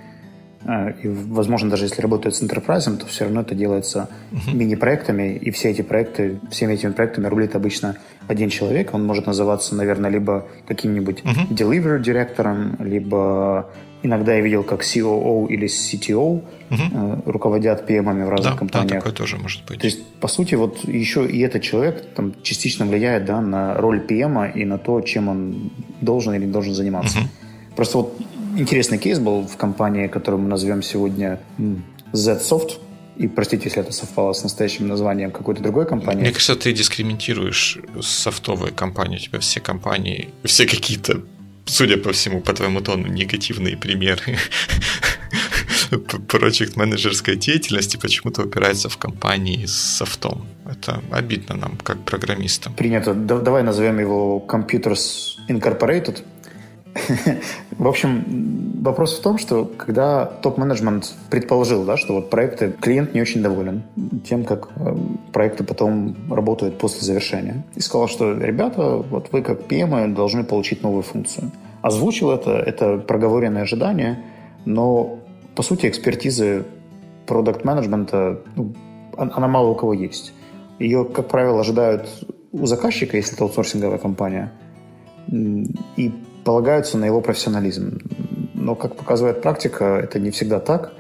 и, 1.02 1.09
возможно, 1.09 1.71
даже 1.71 1.87
если 1.87 2.02
работают 2.02 2.37
с 2.37 2.43
enterprise, 2.43 2.95
то 2.97 3.07
все 3.07 3.25
равно 3.25 3.40
это 3.40 3.55
делается 3.55 4.11
uh-huh. 4.31 4.55
мини-проектами, 4.55 5.35
и 5.37 5.50
все 5.50 5.71
эти 5.71 5.81
проекты, 5.81 6.38
всеми 6.50 6.75
этими 6.75 6.93
проектами 6.93 7.26
рулит 7.29 7.57
обычно 7.57 7.97
один 8.29 8.50
человек. 8.50 8.93
Он 8.93 9.07
может 9.07 9.26
называться, 9.26 9.75
наверное, 9.75 10.11
либо 10.11 10.47
каким-нибудь 10.69 11.21
uh-huh. 11.21 11.49
delivery 11.49 12.02
директором, 12.02 12.76
либо 12.79 13.71
иногда 14.02 14.35
я 14.35 14.43
видел, 14.43 14.62
как 14.62 14.83
COO 14.83 15.49
или 15.49 15.67
CTO 15.67 16.45
uh-huh. 16.69 17.23
руководят 17.25 17.88
PM 17.88 18.26
в 18.26 18.29
разных 18.29 18.52
да, 18.52 18.59
компаниях. 18.59 18.90
Да, 18.90 18.97
такое 18.97 19.12
тоже 19.12 19.38
может 19.38 19.64
быть. 19.67 19.81
То 19.81 19.87
есть, 19.87 20.05
по 20.21 20.29
сути, 20.29 20.57
вот 20.57 20.85
еще 20.85 21.26
и 21.26 21.40
этот 21.40 21.62
человек 21.62 22.05
там, 22.14 22.35
частично 22.43 22.85
влияет 22.85 23.25
да, 23.25 23.40
на 23.40 23.75
роль 23.76 24.05
PM 24.07 24.52
и 24.52 24.67
на 24.67 24.76
то, 24.76 25.00
чем 25.00 25.29
он 25.29 25.71
должен 26.02 26.35
или 26.35 26.45
не 26.45 26.52
должен 26.52 26.75
заниматься. 26.75 27.19
Uh-huh. 27.19 27.76
Просто 27.76 27.99
вот 27.99 28.21
интересный 28.61 28.99
кейс 28.99 29.19
был 29.19 29.47
в 29.47 29.57
компании, 29.57 30.07
которую 30.07 30.43
мы 30.43 30.49
назовем 30.49 30.83
сегодня 30.83 31.40
Z-Soft. 32.12 32.79
И 33.17 33.29
простите, 33.29 33.64
если 33.64 33.83
это 33.83 33.93
совпало 33.93 34.33
с 34.33 34.43
настоящим 34.43 34.88
названием 34.88 35.31
какой-то 35.31 35.62
другой 35.62 35.87
компании. 35.87 36.23
Мне 36.23 36.33
кажется, 36.33 36.57
ты 36.57 36.73
дискриминируешь 36.73 37.79
софтовые 38.00 38.73
компании. 38.73 39.17
У 39.17 39.21
тебя 39.21 39.38
все 39.40 39.61
компании, 39.61 40.29
все 40.45 40.67
какие-то 40.67 41.21
судя 41.67 41.99
по 41.99 42.12
всему, 42.12 42.40
по 42.40 42.52
твоему 42.52 42.81
тону, 42.81 43.07
негативные 43.07 43.76
примеры 43.76 44.37
project 45.90 46.73
менеджерской 46.76 47.37
деятельности 47.37 47.97
почему-то 47.97 48.43
упирается 48.43 48.88
в 48.88 48.97
компании 48.97 49.67
с 49.67 49.73
софтом. 49.73 50.47
Это 50.64 51.02
обидно 51.11 51.57
нам, 51.57 51.76
как 51.83 52.05
программистам. 52.05 52.75
Принято. 52.75 53.14
Давай 53.14 53.62
назовем 53.62 53.99
его 53.99 54.45
Computers 54.49 55.37
Incorporated. 55.49 56.23
В 57.79 57.88
общем, 57.88 58.83
вопрос 58.83 59.19
в 59.19 59.23
том, 59.23 59.38
что 59.38 59.64
когда 59.64 60.25
топ-менеджмент 60.25 61.14
предположил, 61.31 61.85
да, 61.85 61.97
что 61.97 62.14
вот 62.14 62.31
проекты, 62.31 62.73
клиент 62.73 63.14
не 63.14 63.21
очень 63.21 63.43
доволен 63.43 63.83
тем, 64.25 64.45
как 64.45 64.69
э, 64.76 64.97
проекты 65.33 65.64
потом 65.64 66.17
работают 66.31 66.79
после 66.79 67.02
завершения, 67.02 67.64
и 67.75 67.81
сказал, 67.81 68.09
что 68.09 68.33
ребята, 68.33 68.97
вот 68.97 69.33
вы 69.33 69.43
как 69.43 69.61
PM 69.61 70.14
должны 70.14 70.45
получить 70.45 70.83
новую 70.83 71.02
функцию. 71.02 71.50
Озвучил 71.83 72.31
это, 72.31 72.52
это 72.52 72.99
проговоренное 72.99 73.62
ожидание, 73.62 74.25
но 74.64 75.19
по 75.55 75.62
сути 75.62 75.87
экспертизы 75.87 76.64
продукт-менеджмента, 77.26 78.40
ну, 78.57 78.75
она 79.17 79.49
мало 79.49 79.69
у 79.69 79.75
кого 79.75 79.95
есть. 79.95 80.33
Ее, 80.79 81.05
как 81.05 81.29
правило, 81.29 81.61
ожидают 81.61 82.09
у 82.52 82.67
заказчика, 82.67 83.17
если 83.17 83.35
это 83.35 83.45
аутсорсинговая 83.45 83.99
компания, 83.99 84.52
и 85.97 86.12
полагаются 86.44 86.99
на 86.99 87.04
его 87.04 87.20
профессионализм. 87.20 88.00
Но, 88.54 88.75
как 88.75 88.97
показывает 88.97 89.42
практика, 89.42 89.85
это 90.02 90.18
не 90.18 90.30
всегда 90.30 90.61
так. 90.61 90.92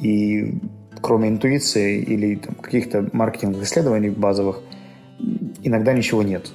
И 0.00 0.58
кроме 1.00 1.28
интуиции 1.28 2.00
или 2.00 2.36
каких-то 2.36 3.08
маркетинговых 3.12 3.64
исследований 3.64 4.10
базовых, 4.10 4.60
иногда 5.62 5.92
ничего 5.92 6.22
нет. 6.22 6.50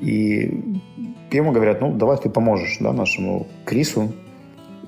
И 0.00 0.82
ему 1.30 1.52
говорят, 1.52 1.80
ну, 1.80 1.92
давай 1.92 2.16
ты 2.18 2.28
поможешь 2.28 2.78
да, 2.80 2.92
нашему 2.92 3.46
Крису, 3.64 4.12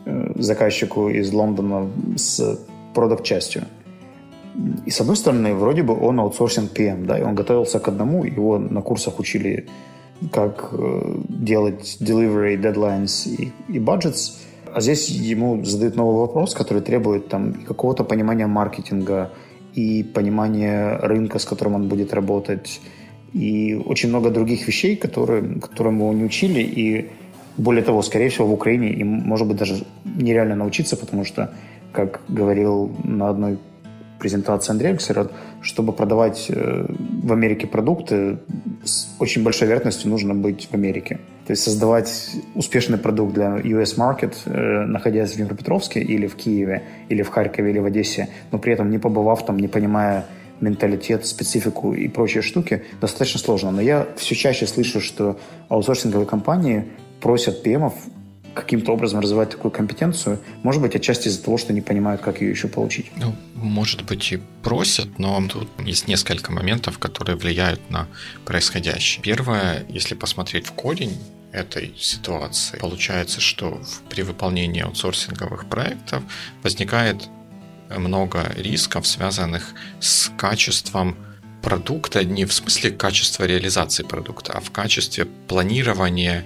э, 0.05 0.33
заказчику 0.37 1.09
из 1.09 1.33
Лондона 1.33 1.91
с 2.17 2.61
продукт-частью. 2.95 3.63
И 4.87 4.91
с 4.91 5.01
одной 5.01 5.17
стороны, 5.17 5.55
вроде 5.55 5.83
бы 5.83 5.99
он 5.99 6.19
аутсорсинг 6.19 6.73
PM, 6.73 7.07
да, 7.07 7.19
и 7.19 7.23
он 7.23 7.35
готовился 7.35 7.79
к 7.79 7.89
одному, 7.89 8.25
его 8.25 8.59
на 8.59 8.83
курсах 8.83 9.19
учили 9.19 9.69
как 10.33 10.71
э, 10.73 11.15
делать 11.29 11.97
delivery, 12.01 12.61
deadlines 12.61 13.29
и, 13.29 13.53
и 13.69 13.79
budgets. 13.79 14.39
А 14.75 14.81
здесь 14.81 15.09
ему 15.09 15.65
задают 15.65 15.97
новый 15.97 16.21
вопрос, 16.21 16.55
который 16.55 16.83
требует 16.83 17.29
там 17.29 17.55
какого-то 17.55 18.05
понимания 18.05 18.47
маркетинга 18.47 19.31
и 19.75 20.03
понимания 20.03 20.99
рынка, 20.99 21.39
с 21.39 21.45
которым 21.45 21.75
он 21.75 21.89
будет 21.89 22.13
работать, 22.13 22.81
и 23.33 23.81
очень 23.87 24.09
много 24.09 24.31
других 24.31 24.67
вещей, 24.67 24.97
которые, 24.97 25.61
которым 25.61 25.99
его 25.99 26.13
не 26.13 26.25
учили, 26.25 26.61
и 26.61 27.11
более 27.57 27.83
того, 27.83 28.03
скорее 28.03 28.29
всего, 28.29 28.47
в 28.47 28.53
Украине 28.53 28.91
им, 28.91 29.09
может 29.09 29.47
быть, 29.47 29.57
даже 29.57 29.85
нереально 30.05 30.55
научиться, 30.55 30.97
потому 30.97 31.25
что, 31.25 31.53
как 31.93 32.21
говорил 32.29 32.91
на 33.05 33.29
одной 33.29 33.59
презентации 34.19 34.73
Андрей 34.73 34.91
Алексерот, 34.91 35.33
чтобы 35.63 35.93
продавать 35.93 36.47
э, 36.49 36.87
в 37.23 37.33
Америке 37.33 37.67
продукты, 37.67 38.39
с 38.85 39.09
очень 39.19 39.43
большой 39.43 39.69
вероятностью 39.69 40.11
нужно 40.11 40.35
быть 40.35 40.69
в 40.71 40.75
Америке. 40.75 41.19
То 41.47 41.53
есть 41.53 41.63
создавать 41.63 42.31
успешный 42.55 42.99
продукт 42.99 43.33
для 43.33 43.57
US 43.57 43.97
Market, 43.97 44.35
э, 44.45 44.85
находясь 44.87 45.33
в 45.33 45.37
Днепропетровске 45.37 46.01
или 46.01 46.27
в 46.27 46.35
Киеве, 46.35 46.83
или 47.09 47.23
в 47.23 47.29
Харькове, 47.29 47.71
или 47.71 47.79
в 47.79 47.87
Одессе, 47.87 48.29
но 48.53 48.59
при 48.59 48.73
этом 48.73 48.91
не 48.91 48.99
побывав 48.99 49.47
там, 49.47 49.59
не 49.59 49.69
понимая 49.69 50.27
менталитет, 50.61 51.25
специфику 51.25 51.95
и 51.95 52.09
прочие 52.09 52.43
штуки, 52.43 52.83
достаточно 53.01 53.41
сложно. 53.41 53.71
Но 53.71 53.81
я 53.81 54.07
все 54.17 54.35
чаще 54.35 54.67
слышу, 54.67 55.01
что 55.01 55.39
аутсорсинговые 55.69 56.27
компании 56.27 56.85
просят 57.21 57.63
ПМов 57.63 57.95
каким-то 58.59 58.93
образом 58.93 59.21
развивать 59.21 59.51
такую 59.51 59.71
компетенцию, 59.71 60.41
может 60.63 60.83
быть, 60.83 60.95
отчасти 60.95 61.29
из-за 61.29 61.43
того, 61.43 61.59
что 61.59 61.73
не 61.73 61.81
понимают, 61.81 62.21
как 62.21 62.41
ее 62.41 62.51
еще 62.51 62.69
получить. 62.69 63.07
Ну, 63.17 63.35
может 63.55 64.05
быть, 64.05 64.33
и 64.33 64.41
просят, 64.63 65.19
но 65.19 65.41
тут 65.49 65.69
есть 65.85 66.09
несколько 66.09 66.53
моментов, 66.53 66.99
которые 66.99 67.37
влияют 67.37 67.81
на 67.91 68.07
происходящее. 68.45 69.23
Первое, 69.23 69.85
если 69.89 70.15
посмотреть 70.15 70.67
в 70.67 70.73
корень 70.73 71.17
этой 71.53 71.95
ситуации, 71.99 72.79
получается, 72.79 73.41
что 73.41 73.81
при 74.11 74.23
выполнении 74.23 74.83
аутсорсинговых 74.83 75.69
проектов 75.69 76.23
возникает 76.63 77.29
много 77.97 78.53
рисков, 78.57 79.07
связанных 79.07 79.73
с 80.01 80.31
качеством 80.37 81.17
продукта, 81.63 82.25
не 82.25 82.45
в 82.45 82.53
смысле 82.53 82.91
качества 82.91 83.45
реализации 83.45 84.03
продукта, 84.03 84.53
а 84.53 84.61
в 84.61 84.71
качестве 84.71 85.25
планирования 85.25 86.45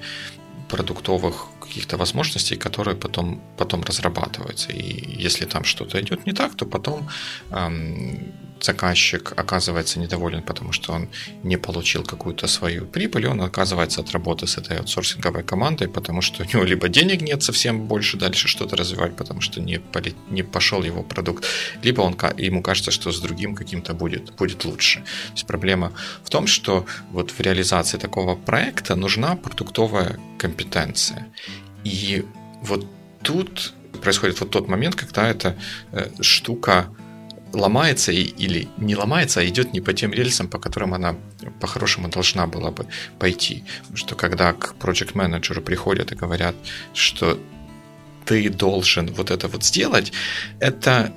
продуктовых 0.69 1.49
каких-то 1.73 1.97
возможностей, 1.97 2.57
которые 2.57 2.95
потом, 2.95 3.41
потом 3.57 3.83
разрабатываются. 3.83 4.73
И 4.73 5.23
если 5.25 5.47
там 5.47 5.65
что-то 5.65 5.99
идет 5.99 6.27
не 6.27 6.33
так, 6.33 6.55
то 6.55 6.67
потом 6.67 7.09
эм, 7.51 8.33
заказчик 8.65 9.33
оказывается 9.37 10.01
недоволен, 10.01 10.43
потому 10.43 10.73
что 10.73 10.93
он 10.93 11.09
не 11.43 11.57
получил 11.57 12.05
какую-то 12.05 12.47
свою 12.47 12.87
прибыль, 12.87 13.27
он 13.27 13.41
оказывается 13.41 14.01
от 14.01 14.13
работы 14.13 14.47
с 14.47 14.59
этой 14.59 14.79
аутсорсинговой 14.79 15.43
командой, 15.43 15.89
потому 15.89 16.23
что 16.23 16.43
у 16.43 16.47
него 16.47 16.65
либо 16.65 16.89
денег 16.89 17.23
нет 17.23 17.43
совсем 17.43 17.87
больше 17.87 18.17
дальше 18.17 18.49
что-то 18.49 18.77
развивать, 18.77 19.17
потому 19.17 19.41
что 19.41 19.61
не, 19.61 19.79
поли, 19.79 20.15
не 20.31 20.43
пошел 20.43 20.85
его 20.85 21.03
продукт, 21.03 21.45
либо 21.83 22.03
он, 22.03 22.17
ему 22.39 22.63
кажется, 22.63 22.91
что 22.91 23.11
с 23.11 23.21
другим 23.21 23.55
каким-то 23.55 23.95
будет, 23.95 24.35
будет 24.37 24.65
лучше. 24.65 25.01
То 25.01 25.33
есть 25.35 25.47
проблема 25.47 25.93
в 26.25 26.31
том, 26.31 26.47
что 26.47 26.85
вот 27.13 27.31
в 27.31 27.41
реализации 27.41 27.99
такого 27.99 28.37
проекта 28.37 28.97
нужна 28.97 29.37
продуктовая 29.37 30.19
компетенция. 30.39 31.27
И 31.85 32.25
вот 32.63 32.87
тут 33.23 33.75
происходит 34.03 34.41
вот 34.41 34.51
тот 34.51 34.69
момент, 34.69 34.95
когда 34.95 35.29
эта 35.29 35.57
э, 35.93 36.09
штука 36.21 36.89
ломается 37.53 38.13
или 38.13 38.69
не 38.79 38.97
ломается, 38.97 39.41
а 39.41 39.45
идет 39.45 39.73
не 39.73 39.81
по 39.81 39.93
тем 39.93 40.13
рельсам, 40.13 40.49
по 40.49 40.59
которым 40.59 40.95
она 40.95 41.17
по-хорошему 41.61 42.09
должна 42.09 42.47
была 42.47 42.71
бы 42.71 42.87
пойти. 43.19 43.65
Потому 43.81 43.97
что 43.97 44.15
когда 44.15 44.53
к 44.53 44.75
project 44.81 45.11
менеджеру 45.15 45.63
приходят 45.63 46.13
и 46.13 46.15
говорят, 46.15 46.55
что 46.95 47.39
ты 48.25 48.49
должен 48.49 49.13
вот 49.13 49.31
это 49.31 49.49
вот 49.49 49.65
сделать, 49.65 50.13
это 50.61 51.13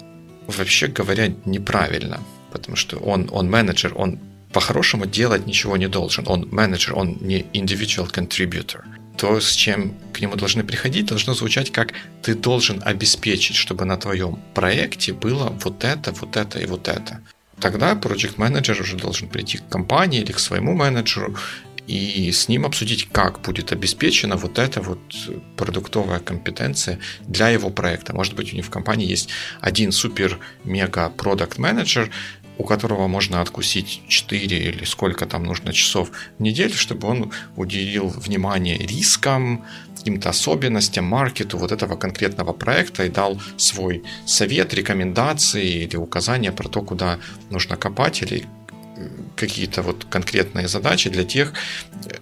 вообще 0.48 0.88
говоря 0.88 1.34
неправильно, 1.45 2.19
потому 2.51 2.75
что 2.75 2.98
он, 2.98 3.29
он 3.31 3.50
менеджер, 3.50 3.93
он 3.95 4.19
по-хорошему 4.51 5.05
делать 5.05 5.45
ничего 5.48 5.77
не 5.77 5.88
должен. 5.88 6.25
Он 6.27 6.48
менеджер, 6.51 6.95
он 6.95 7.17
не 7.22 7.41
individual 7.53 8.12
contributor 8.12 8.84
то, 9.17 9.39
с 9.39 9.51
чем 9.51 9.93
к 10.13 10.22
нему 10.22 10.36
должны 10.36 10.63
приходить, 10.63 11.07
должно 11.07 11.34
звучать 11.34 11.72
как 11.72 11.93
ты 12.22 12.36
должен 12.36 12.81
обеспечить, 12.86 13.55
чтобы 13.55 13.86
на 13.86 13.98
твоем 13.98 14.39
проекте 14.53 15.13
было 15.13 15.50
вот 15.63 15.84
это, 15.84 16.12
вот 16.12 16.38
это 16.38 16.60
и 16.60 16.65
вот 16.65 16.88
это. 16.88 17.22
Тогда 17.60 17.93
project 17.93 18.34
менеджер 18.38 18.81
уже 18.81 18.98
должен 18.98 19.29
прийти 19.29 19.57
к 19.60 19.69
компании 19.69 20.22
или 20.22 20.31
к 20.31 20.39
своему 20.39 20.74
менеджеру 20.74 21.36
и 21.88 22.31
с 22.31 22.48
ним 22.48 22.65
обсудить, 22.65 23.07
как 23.12 23.41
будет 23.41 23.72
обеспечена 23.72 24.38
вот 24.38 24.57
эта 24.57 24.81
вот 24.81 25.00
продуктовая 25.55 26.19
компетенция 26.19 27.00
для 27.27 27.50
его 27.50 27.69
проекта. 27.69 28.13
Может 28.13 28.34
быть, 28.34 28.51
у 28.51 28.55
них 28.55 28.65
в 28.65 28.69
компании 28.69 29.07
есть 29.07 29.29
один 29.62 29.91
супер-мега 29.91 31.10
продукт 31.10 31.57
менеджер 31.57 32.10
у 32.57 32.63
которого 32.63 33.07
можно 33.07 33.41
откусить 33.41 34.01
4 34.07 34.57
или 34.57 34.85
сколько 34.85 35.25
там 35.25 35.43
нужно 35.43 35.74
часов 35.74 36.12
в 36.38 36.41
неделю, 36.41 36.74
чтобы 36.74 37.07
он 37.07 37.31
уделил 37.55 38.07
внимание 38.07 38.77
рискам, 38.77 39.65
каким-то 40.05 40.29
особенностям, 40.29 41.05
маркету 41.05 41.57
вот 41.57 41.71
этого 41.71 41.95
конкретного 41.95 42.53
проекта 42.53 43.05
и 43.05 43.09
дал 43.09 43.41
свой 43.57 44.03
совет, 44.25 44.74
рекомендации 44.74 45.83
или 45.83 45.97
указания 45.97 46.51
про 46.51 46.69
то, 46.69 46.81
куда 46.81 47.17
нужно 47.50 47.75
копать 47.75 48.21
или 48.21 48.45
э, 48.97 49.07
какие-то 49.35 49.81
вот 49.81 50.05
конкретные 50.09 50.67
задачи 50.67 51.09
для 51.09 51.24
тех 51.24 51.53
э, 52.05 52.19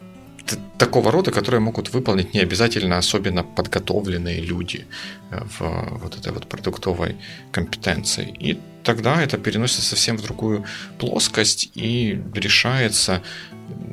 такого 0.77 1.11
рода, 1.11 1.31
которые 1.31 1.59
могут 1.59 1.93
выполнить 1.93 2.33
не 2.33 2.39
обязательно 2.39 2.97
особенно 2.97 3.43
подготовленные 3.43 4.39
люди 4.39 4.85
э, 5.31 5.43
в 5.59 5.99
вот 6.01 6.17
этой 6.17 6.31
вот 6.31 6.47
продуктовой 6.47 7.17
компетенции. 7.51 8.33
И 8.39 8.57
тогда 8.83 9.21
это 9.21 9.37
переносится 9.37 9.81
совсем 9.81 10.17
в 10.17 10.23
другую 10.23 10.65
плоскость 10.99 11.71
и 11.75 12.21
решается 12.33 13.21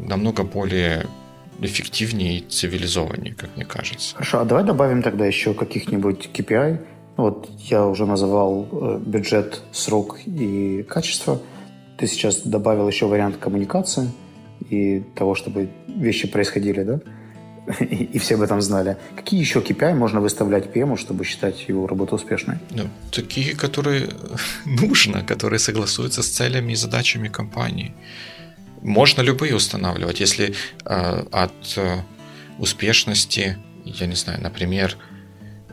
намного 0.07 0.43
более 0.43 1.07
эффективнее 1.61 2.39
и 2.39 2.41
цивилизованнее, 2.41 3.35
как 3.35 3.51
мне 3.57 3.65
кажется. 3.65 4.15
Хорошо, 4.15 4.41
а 4.41 4.45
давай 4.45 4.65
добавим 4.65 5.03
тогда 5.03 5.27
еще 5.27 5.55
каких-нибудь 5.55 6.31
KPI. 6.33 6.79
Вот 7.17 7.51
я 7.59 7.87
уже 7.87 8.07
называл 8.07 8.69
э, 8.73 9.01
бюджет, 9.05 9.61
срок 9.73 10.21
и 10.25 10.85
качество. 10.89 11.41
Ты 11.99 12.07
сейчас 12.07 12.41
добавил 12.41 12.89
еще 12.89 13.07
вариант 13.07 13.37
коммуникации 13.37 14.11
и 14.71 15.03
того, 15.15 15.35
чтобы 15.35 15.69
вещи 15.87 16.29
происходили, 16.29 16.83
да? 16.83 17.01
и, 17.81 18.19
все 18.19 18.35
об 18.35 18.43
этом 18.43 18.61
знали. 18.63 18.97
Какие 19.17 19.41
еще 19.41 19.61
KPI 19.61 19.95
можно 19.95 20.21
выставлять 20.21 20.67
PM, 20.67 20.97
чтобы 20.97 21.25
считать 21.25 21.69
его 21.69 21.87
работу 21.87 22.17
успешной? 22.17 22.57
Ну, 22.71 22.89
такие, 23.11 23.55
которые 23.55 24.09
нужно, 24.65 25.23
которые 25.23 25.59
согласуются 25.59 26.23
с 26.23 26.29
целями 26.29 26.73
и 26.73 26.77
задачами 26.77 27.29
компании. 27.29 27.95
Можно 28.83 29.23
любые 29.23 29.55
устанавливать. 29.55 30.21
Если 30.21 30.55
э, 30.85 31.25
от 31.33 31.77
э, 31.77 32.03
успешности 32.59 33.57
я 33.85 34.07
не 34.07 34.15
знаю, 34.15 34.43
например, 34.43 34.97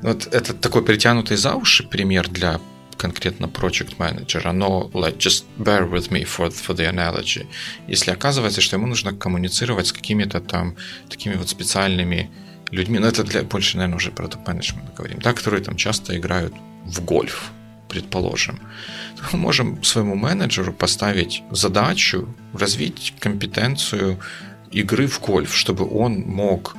вот 0.02 0.28
это 0.28 0.54
такой 0.54 0.84
притянутый 0.84 1.38
за 1.38 1.56
уши 1.56 1.88
пример 1.88 2.30
для 2.30 2.60
конкретно 2.98 3.46
project 3.46 3.96
менеджера, 3.98 4.52
но 4.52 4.90
like, 4.94 5.18
just 5.18 5.46
bear 5.58 5.90
with 5.90 6.10
me 6.10 6.24
for, 6.24 6.50
for 6.50 6.76
the 6.76 6.90
analogy. 6.90 7.48
Если 7.88 8.12
оказывается, 8.12 8.62
что 8.62 8.76
ему 8.76 8.88
нужно 8.88 9.14
коммуницировать 9.14 9.88
с 9.88 9.94
какими-то 9.94 10.40
там 10.40 10.76
такими 11.10 11.36
вот 11.36 11.50
специальными 11.50 12.30
людьми, 12.72 13.00
ну 13.00 13.08
это 13.08 13.24
для 13.24 13.44
больше, 13.44 13.78
наверное, 13.78 13.98
уже 13.98 14.12
про 14.12 14.28
топ-менеджмент 14.28 14.94
говорим, 14.96 15.20
да, 15.20 15.34
которые 15.34 15.64
там 15.64 15.76
часто 15.76 16.18
играют 16.18 16.54
в 16.86 17.04
гольф, 17.06 17.52
предположим, 17.90 18.60
мы 19.32 19.40
можем 19.40 19.84
своему 19.84 20.16
менеджеру 20.16 20.74
поставить 20.74 21.44
задачу 21.52 22.36
развить 22.54 23.14
компетенцию 23.20 24.20
игры 24.72 25.08
в 25.08 25.20
гольф, 25.22 25.56
чтобы 25.56 25.88
он 25.90 26.22
мог 26.22 26.76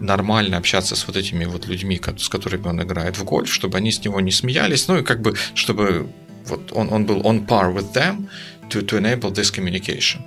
нормально 0.00 0.56
общаться 0.56 0.96
с 0.96 1.06
вот 1.06 1.16
этими 1.16 1.44
вот 1.44 1.66
людьми, 1.66 2.00
с 2.18 2.28
которыми 2.28 2.68
он 2.68 2.82
играет 2.82 3.18
в 3.18 3.24
гольф, 3.24 3.52
чтобы 3.52 3.78
они 3.78 3.90
с 3.90 4.04
него 4.04 4.20
не 4.20 4.32
смеялись, 4.32 4.88
ну 4.88 4.98
и 4.98 5.02
как 5.02 5.20
бы, 5.20 5.34
чтобы 5.54 6.08
вот 6.46 6.72
он, 6.72 6.92
он 6.92 7.06
был 7.06 7.20
on 7.22 7.46
par 7.46 7.74
with 7.74 7.92
them, 7.92 8.28
to, 8.70 8.82
to 8.82 8.98
enable 8.98 9.30
this 9.32 9.50
communication. 9.50 10.20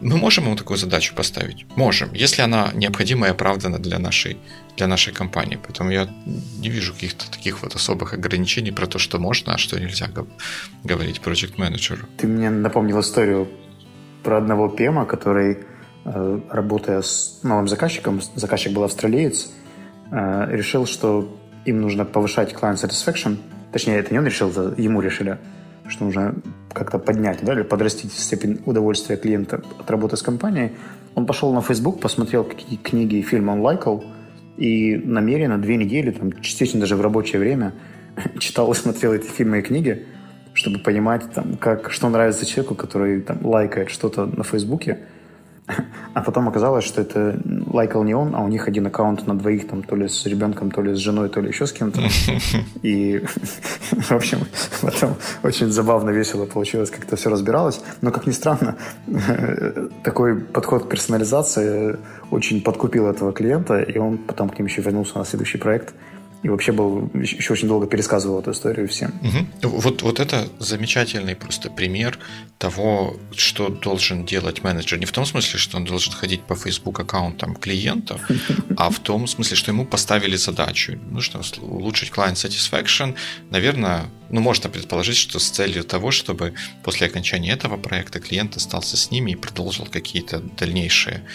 Мы 0.00 0.16
можем 0.16 0.44
ему 0.44 0.56
такую 0.56 0.76
задачу 0.76 1.14
поставить? 1.14 1.66
Можем, 1.76 2.12
если 2.14 2.42
она 2.42 2.70
необходима 2.74 3.26
и 3.26 3.30
оправдана 3.30 3.78
для 3.78 3.98
нашей, 3.98 4.36
для 4.76 4.86
нашей 4.86 5.12
компании. 5.12 5.58
Поэтому 5.62 5.90
я 5.90 6.08
не 6.62 6.70
вижу 6.70 6.92
каких-то 6.92 7.30
таких 7.30 7.62
вот 7.62 7.74
особых 7.74 8.14
ограничений 8.14 8.72
про 8.72 8.86
то, 8.86 8.98
что 8.98 9.18
можно, 9.18 9.54
а 9.54 9.58
что 9.58 9.78
нельзя 9.78 10.08
говорить 10.84 11.20
project 11.24 11.54
менеджеру. 11.56 12.06
Ты 12.16 12.26
мне 12.26 12.50
напомнил 12.50 13.00
историю 13.00 13.48
про 14.22 14.38
одного 14.38 14.68
пема, 14.68 15.04
который, 15.06 15.56
работая 16.04 17.02
с 17.02 17.40
новым 17.42 17.68
заказчиком, 17.68 18.20
заказчик 18.34 18.72
был 18.72 18.84
австралиец, 18.84 19.52
э, 20.10 20.46
решил, 20.50 20.86
что 20.86 21.36
им 21.64 21.80
нужно 21.80 22.04
повышать 22.04 22.52
client 22.52 22.76
satisfaction. 22.76 23.36
Точнее, 23.72 23.98
это 23.98 24.12
не 24.12 24.18
он 24.18 24.26
решил, 24.26 24.50
ему 24.76 25.00
решили– 25.00 25.38
что 25.90 26.04
нужно 26.04 26.34
как-то 26.72 26.98
поднять, 26.98 27.40
да, 27.42 27.52
или 27.52 27.62
подрастить 27.62 28.12
степень 28.12 28.60
удовольствия 28.64 29.16
клиента 29.16 29.62
от 29.78 29.90
работы 29.90 30.16
с 30.16 30.22
компанией, 30.22 30.72
он 31.14 31.26
пошел 31.26 31.52
на 31.52 31.60
Facebook, 31.60 32.00
посмотрел, 32.00 32.44
какие 32.44 32.78
книги 32.78 33.16
и 33.16 33.22
фильмы 33.22 33.52
он 33.52 33.60
лайкал, 33.60 34.04
и 34.56 34.96
намеренно 34.96 35.58
две 35.58 35.76
недели, 35.76 36.10
там, 36.10 36.32
частично 36.40 36.80
даже 36.80 36.96
в 36.96 37.00
рабочее 37.00 37.40
время, 37.40 37.72
читал 38.38 38.70
и 38.70 38.74
смотрел 38.74 39.12
эти 39.12 39.26
фильмы 39.26 39.58
и 39.58 39.62
книги, 39.62 40.06
чтобы 40.52 40.78
понимать, 40.78 41.32
там, 41.32 41.56
как, 41.56 41.90
что 41.90 42.08
нравится 42.08 42.46
человеку, 42.46 42.74
который 42.74 43.20
там, 43.20 43.44
лайкает 43.44 43.90
что-то 43.90 44.26
на 44.26 44.44
Фейсбуке, 44.44 45.00
А 46.14 46.22
потом 46.22 46.48
оказалось, 46.48 46.84
что 46.84 47.00
это 47.02 47.38
лайкал 47.66 48.04
не 48.04 48.14
он, 48.14 48.34
а 48.34 48.40
у 48.40 48.48
них 48.48 48.68
один 48.68 48.86
аккаунт 48.86 49.26
на 49.26 49.38
двоих, 49.38 49.68
там, 49.68 49.82
то 49.82 49.96
ли 49.96 50.08
с 50.08 50.26
ребенком, 50.26 50.70
то 50.70 50.82
ли 50.82 50.94
с 50.94 50.98
женой, 50.98 51.28
то 51.28 51.40
ли 51.40 51.48
еще 51.48 51.66
с 51.66 51.72
кем-то. 51.72 52.00
И, 52.82 53.18
в 53.92 54.12
общем, 54.12 54.38
потом 54.82 55.14
очень 55.42 55.70
забавно, 55.70 56.10
весело 56.10 56.46
получилось, 56.46 56.90
как 56.90 57.04
это 57.04 57.16
все 57.16 57.30
разбиралось. 57.30 57.80
Но, 58.00 58.10
как 58.10 58.26
ни 58.26 58.32
странно, 58.32 58.76
такой 60.04 60.40
подход 60.40 60.84
к 60.84 60.88
персонализации 60.88 61.98
очень 62.30 62.62
подкупил 62.62 63.06
этого 63.06 63.32
клиента, 63.32 63.80
и 63.80 63.98
он 63.98 64.18
потом 64.18 64.48
к 64.48 64.58
ним 64.58 64.66
еще 64.66 64.82
вернулся 64.82 65.18
на 65.18 65.24
следующий 65.24 65.58
проект– 65.58 65.94
и 66.42 66.48
вообще 66.48 66.72
был 66.72 67.10
еще 67.14 67.52
очень 67.52 67.68
долго 67.68 67.86
пересказывал 67.86 68.40
эту 68.40 68.52
историю 68.52 68.88
всем. 68.88 69.12
Угу. 69.62 69.68
Вот, 69.68 70.02
вот 70.02 70.20
это 70.20 70.48
замечательный 70.58 71.36
просто 71.36 71.70
пример 71.70 72.18
того, 72.58 73.16
что 73.36 73.68
должен 73.68 74.24
делать 74.24 74.62
менеджер. 74.62 74.98
Не 74.98 75.04
в 75.04 75.12
том 75.12 75.26
смысле, 75.26 75.58
что 75.58 75.76
он 75.76 75.84
должен 75.84 76.12
ходить 76.14 76.42
по 76.42 76.54
Facebook 76.54 76.98
аккаунтам 77.00 77.54
клиентов, 77.54 78.22
а 78.76 78.90
в 78.90 78.98
том 79.00 79.26
смысле, 79.26 79.56
что 79.56 79.70
ему 79.70 79.84
поставили 79.84 80.36
задачу. 80.36 80.98
Нужно 81.10 81.42
улучшить 81.60 82.10
client 82.10 82.34
satisfaction. 82.34 83.14
Наверное, 83.50 84.06
ну, 84.30 84.40
можно 84.40 84.70
предположить, 84.70 85.16
что 85.16 85.38
с 85.38 85.50
целью 85.50 85.84
того, 85.84 86.10
чтобы 86.10 86.54
после 86.82 87.06
окончания 87.08 87.52
этого 87.52 87.76
проекта 87.76 88.18
клиент 88.18 88.56
остался 88.56 88.96
с 88.96 89.10
ними 89.10 89.32
и 89.32 89.36
продолжил 89.36 89.86
какие-то 89.86 90.38
дальнейшие, 90.38 91.26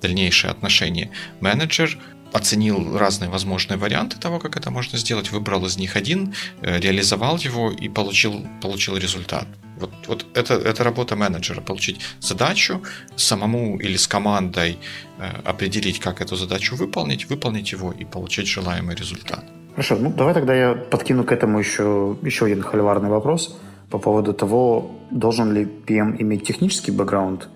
дальнейшие 0.00 0.50
отношения. 0.50 1.10
Менеджер– 1.40 1.98
оценил 2.34 2.98
разные 2.98 3.30
возможные 3.30 3.78
варианты 3.78 4.18
того, 4.18 4.38
как 4.38 4.56
это 4.56 4.70
можно 4.70 4.98
сделать, 4.98 5.32
выбрал 5.32 5.64
из 5.66 5.78
них 5.78 5.96
один, 5.96 6.34
э, 6.62 6.80
реализовал 6.80 7.38
его 7.38 7.70
и 7.70 7.88
получил, 7.88 8.44
получил 8.60 8.96
результат. 8.96 9.46
Вот, 9.80 9.90
вот 10.08 10.26
это, 10.34 10.54
это 10.54 10.84
работа 10.84 11.16
менеджера, 11.16 11.60
получить 11.60 12.00
задачу 12.20 12.82
самому 13.16 13.78
или 13.78 13.96
с 13.96 14.06
командой 14.06 14.78
э, 15.18 15.30
определить, 15.44 16.00
как 16.00 16.20
эту 16.20 16.36
задачу 16.36 16.76
выполнить, 16.76 17.30
выполнить 17.30 17.72
его 17.72 17.92
и 17.92 18.04
получить 18.04 18.48
желаемый 18.48 18.96
результат. 18.96 19.44
Хорошо, 19.70 19.96
ну 19.96 20.10
давай 20.10 20.34
тогда 20.34 20.54
я 20.54 20.74
подкину 20.74 21.24
к 21.24 21.32
этому 21.32 21.58
еще, 21.58 22.16
еще 22.22 22.46
один 22.46 22.62
холиварный 22.62 23.10
вопрос 23.10 23.56
по 23.90 23.98
поводу 23.98 24.32
того, 24.32 24.90
должен 25.10 25.54
ли 25.54 25.68
PM 25.86 26.16
иметь 26.20 26.44
технический 26.46 26.92
бэкграунд 26.92 27.48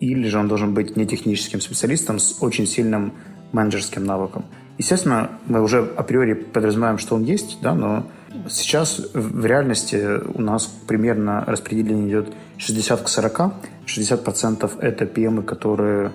или 0.00 0.28
же 0.28 0.38
он 0.38 0.48
должен 0.48 0.74
быть 0.74 0.96
не 0.96 1.06
техническим 1.06 1.60
специалистом 1.60 2.18
с 2.18 2.42
очень 2.42 2.66
сильным 2.66 3.12
менеджерским 3.54 4.04
навыкам. 4.04 4.44
Естественно, 4.76 5.30
мы 5.46 5.62
уже 5.62 5.78
априори 5.96 6.34
подразумеваем, 6.34 6.98
что 6.98 7.14
он 7.14 7.22
есть, 7.22 7.58
да, 7.62 7.74
но 7.74 8.04
сейчас 8.48 9.00
в 9.14 9.46
реальности 9.46 10.20
у 10.34 10.40
нас 10.40 10.66
примерно 10.66 11.44
распределение 11.46 12.08
идет 12.08 12.32
60 12.58 13.00
к 13.00 13.08
40. 13.08 13.54
60% 13.86 14.80
это 14.80 15.04
PM, 15.04 15.42
которые... 15.42 16.12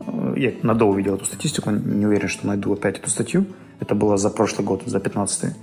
Э, 0.00 0.34
я 0.36 0.52
на 0.62 0.74
до 0.74 0.86
увидел 0.86 1.14
эту 1.14 1.24
статистику, 1.24 1.70
не 1.70 2.06
уверен, 2.06 2.28
что 2.28 2.46
найду 2.46 2.72
опять 2.72 2.98
эту 2.98 3.10
статью. 3.10 3.46
Это 3.80 3.94
было 3.94 4.16
за 4.16 4.30
прошлый 4.30 4.66
год, 4.66 4.82
за 4.86 4.98
15 4.98 5.54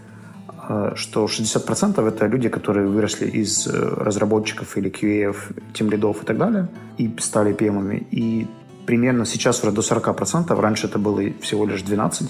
э, 0.69 0.91
что 0.95 1.25
60% 1.25 2.07
это 2.07 2.27
люди, 2.27 2.49
которые 2.49 2.87
выросли 2.87 3.27
из 3.27 3.67
э, 3.67 3.71
разработчиков 3.71 4.77
или 4.77 4.89
QA, 4.89 5.35
тем 5.73 5.89
лидов 5.89 6.23
и 6.23 6.25
так 6.25 6.37
далее, 6.37 6.67
и 6.97 7.13
стали 7.19 7.53
PM. 7.53 8.05
И 8.11 8.47
примерно 8.89 9.25
сейчас 9.25 9.63
уже 9.63 9.71
до 9.71 9.81
40%, 9.81 10.59
раньше 10.59 10.87
это 10.87 10.97
было 10.97 11.21
всего 11.41 11.67
лишь 11.67 11.83
12%. 11.83 12.29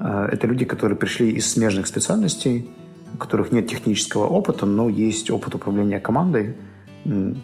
Э, 0.00 0.28
это 0.30 0.46
люди, 0.46 0.66
которые 0.66 0.98
пришли 0.98 1.30
из 1.30 1.50
смежных 1.50 1.86
специальностей, 1.86 2.68
у 3.14 3.16
которых 3.16 3.52
нет 3.52 3.68
технического 3.68 4.26
опыта, 4.26 4.66
но 4.66 4.90
есть 4.90 5.30
опыт 5.30 5.54
управления 5.54 5.98
командой, 5.98 6.54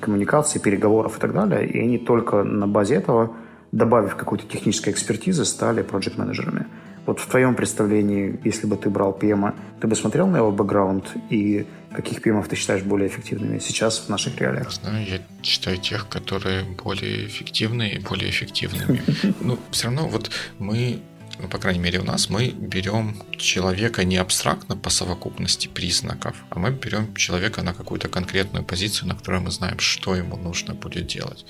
коммуникации, 0.00 0.58
переговоров 0.58 1.16
и 1.16 1.20
так 1.20 1.32
далее. 1.32 1.66
И 1.66 1.80
они 1.80 1.96
только 1.96 2.42
на 2.42 2.66
базе 2.66 2.96
этого, 2.96 3.30
добавив 3.72 4.14
какой-то 4.14 4.44
технической 4.46 4.92
экспертизы, 4.92 5.46
стали 5.46 5.82
проект-менеджерами. 5.82 6.66
Вот 7.06 7.20
в 7.20 7.26
твоем 7.26 7.54
представлении, 7.54 8.38
если 8.44 8.66
бы 8.66 8.76
ты 8.76 8.90
брал 8.90 9.18
PM, 9.18 9.54
ты 9.80 9.86
бы 9.86 9.96
смотрел 9.96 10.26
на 10.26 10.36
его 10.36 10.50
бэкграунд 10.50 11.16
и 11.30 11.66
каких 11.94 12.20
PM 12.20 12.46
ты 12.46 12.56
считаешь 12.56 12.82
более 12.82 13.08
эффективными 13.08 13.58
сейчас 13.58 13.98
в 14.00 14.08
наших 14.08 14.40
реалиях? 14.40 14.72
Знаю, 14.72 15.06
я 15.06 15.20
считаю 15.42 15.78
тех, 15.78 16.08
которые 16.08 16.64
более 16.64 17.26
эффективны 17.26 17.88
и 17.88 17.98
более 17.98 18.30
эффективными. 18.30 19.02
Ну, 19.40 19.58
все 19.70 19.86
равно 19.88 20.08
вот 20.08 20.30
мы 20.58 21.02
ну, 21.38 21.48
по 21.48 21.58
крайней 21.58 21.80
мере 21.80 21.98
у 21.98 22.04
нас, 22.04 22.30
мы 22.30 22.50
берем 22.50 23.16
человека 23.36 24.04
не 24.04 24.16
абстрактно 24.16 24.76
по 24.76 24.90
совокупности 24.90 25.68
признаков, 25.68 26.36
а 26.50 26.58
мы 26.58 26.70
берем 26.70 27.14
человека 27.16 27.62
на 27.62 27.74
какую-то 27.74 28.08
конкретную 28.08 28.64
позицию, 28.64 29.08
на 29.08 29.16
которой 29.16 29.40
мы 29.40 29.50
знаем, 29.50 29.78
что 29.78 30.14
ему 30.14 30.36
нужно 30.36 30.74
будет 30.74 31.06
делать. 31.06 31.44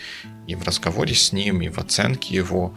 И 0.46 0.54
в 0.54 0.64
разговоре 0.64 1.14
с 1.14 1.32
ним, 1.32 1.60
и 1.60 1.68
в 1.68 1.78
оценке 1.78 2.34
его 2.34 2.74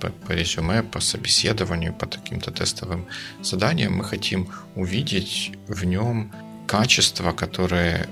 по, 0.00 0.10
по 0.10 0.32
резюме, 0.32 0.82
по 0.82 1.00
собеседованию, 1.00 1.92
по 1.92 2.06
каким-то 2.06 2.50
тестовым 2.50 3.06
заданиям 3.42 3.96
мы 3.96 4.04
хотим 4.04 4.48
увидеть 4.74 5.52
в 5.68 5.84
нем 5.84 6.32
качества, 6.66 7.32
которые 7.32 8.08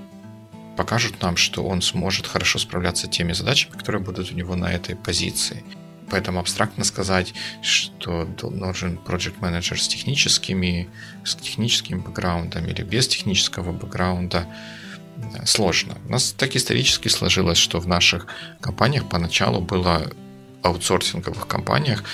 покажут 0.76 1.20
нам, 1.20 1.36
что 1.36 1.64
он 1.64 1.82
сможет 1.82 2.26
хорошо 2.26 2.58
справляться 2.58 3.06
теми 3.06 3.32
задачами, 3.32 3.72
которые 3.72 4.02
будут 4.02 4.32
у 4.32 4.34
него 4.34 4.56
на 4.56 4.72
этой 4.72 4.96
позиции. 4.96 5.64
Поэтому 6.10 6.40
абстрактно 6.40 6.84
сказать, 6.84 7.32
что 7.62 8.28
нужен 8.42 8.98
project 9.04 9.36
менеджер 9.40 9.80
с 9.80 9.88
техническими, 9.88 10.88
с 11.24 11.34
техническим 11.34 12.00
бэкграундом 12.00 12.66
или 12.66 12.82
без 12.82 13.08
технического 13.08 13.72
бэкграунда, 13.72 14.46
сложно. 15.44 15.96
У 16.06 16.12
нас 16.12 16.32
так 16.32 16.56
исторически 16.56 17.08
сложилось, 17.08 17.58
что 17.58 17.80
в 17.80 17.86
наших 17.86 18.26
компаниях 18.60 19.08
поначалу 19.08 19.60
было 19.60 20.10
аутсорсинговых 20.62 21.46
компаниях, 21.46 22.04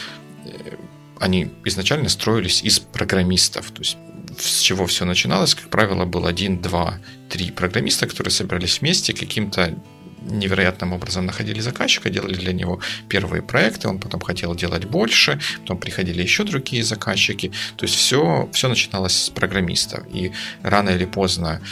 э, 0.44 0.77
они 1.20 1.51
изначально 1.64 2.09
строились 2.09 2.62
из 2.62 2.79
программистов. 2.79 3.70
То 3.70 3.83
есть 3.83 3.96
с 4.38 4.61
чего 4.61 4.87
все 4.87 5.05
начиналось, 5.05 5.55
как 5.55 5.68
правило, 5.68 6.05
был 6.05 6.27
один, 6.27 6.61
два, 6.61 6.98
три 7.29 7.51
программиста, 7.51 8.07
которые 8.07 8.31
собирались 8.31 8.81
вместе 8.81 9.12
каким-то 9.12 9.74
невероятным 10.22 10.92
образом 10.92 11.27
находили 11.27 11.61
заказчика, 11.61 12.11
делали 12.11 12.35
для 12.35 12.53
него 12.53 12.81
первые 13.09 13.42
проекты, 13.42 13.88
он 13.88 13.98
потом 13.98 14.20
хотел 14.20 14.55
делать 14.55 14.85
больше, 14.85 15.40
потом 15.61 15.79
приходили 15.79 16.22
еще 16.22 16.44
другие 16.44 16.83
заказчики. 16.83 17.53
То 17.77 17.85
есть 17.85 17.94
все, 17.94 18.48
все 18.53 18.68
начиналось 18.68 19.24
с 19.24 19.31
программистов. 19.31 20.05
И 20.12 20.33
рано 20.62 20.90
или 20.90 21.05
поздно 21.05 21.62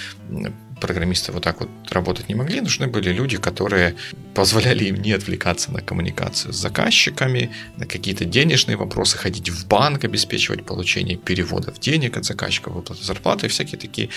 программисты 0.80 1.32
вот 1.32 1.42
так 1.42 1.60
вот 1.60 1.70
работать 1.90 2.28
не 2.28 2.34
могли, 2.34 2.60
нужны 2.60 2.86
были 2.86 3.10
люди, 3.10 3.38
которые 3.38 3.94
позволяли 4.34 4.84
им 4.84 4.96
не 4.96 5.12
отвлекаться 5.12 5.72
на 5.72 5.80
коммуникацию 5.80 6.52
с 6.52 6.56
заказчиками, 6.56 7.50
на 7.76 7.86
какие-то 7.86 8.24
денежные 8.24 8.76
вопросы, 8.76 9.16
ходить 9.16 9.48
в 9.48 9.66
банк, 9.66 10.04
обеспечивать 10.04 10.66
получение 10.66 11.16
переводов 11.16 11.80
денег 11.80 12.16
от 12.16 12.24
заказчиков, 12.24 12.74
выплаты 12.74 13.02
зарплаты 13.02 13.46
и 13.46 13.48
всякие 13.48 13.78
такие 13.78 14.10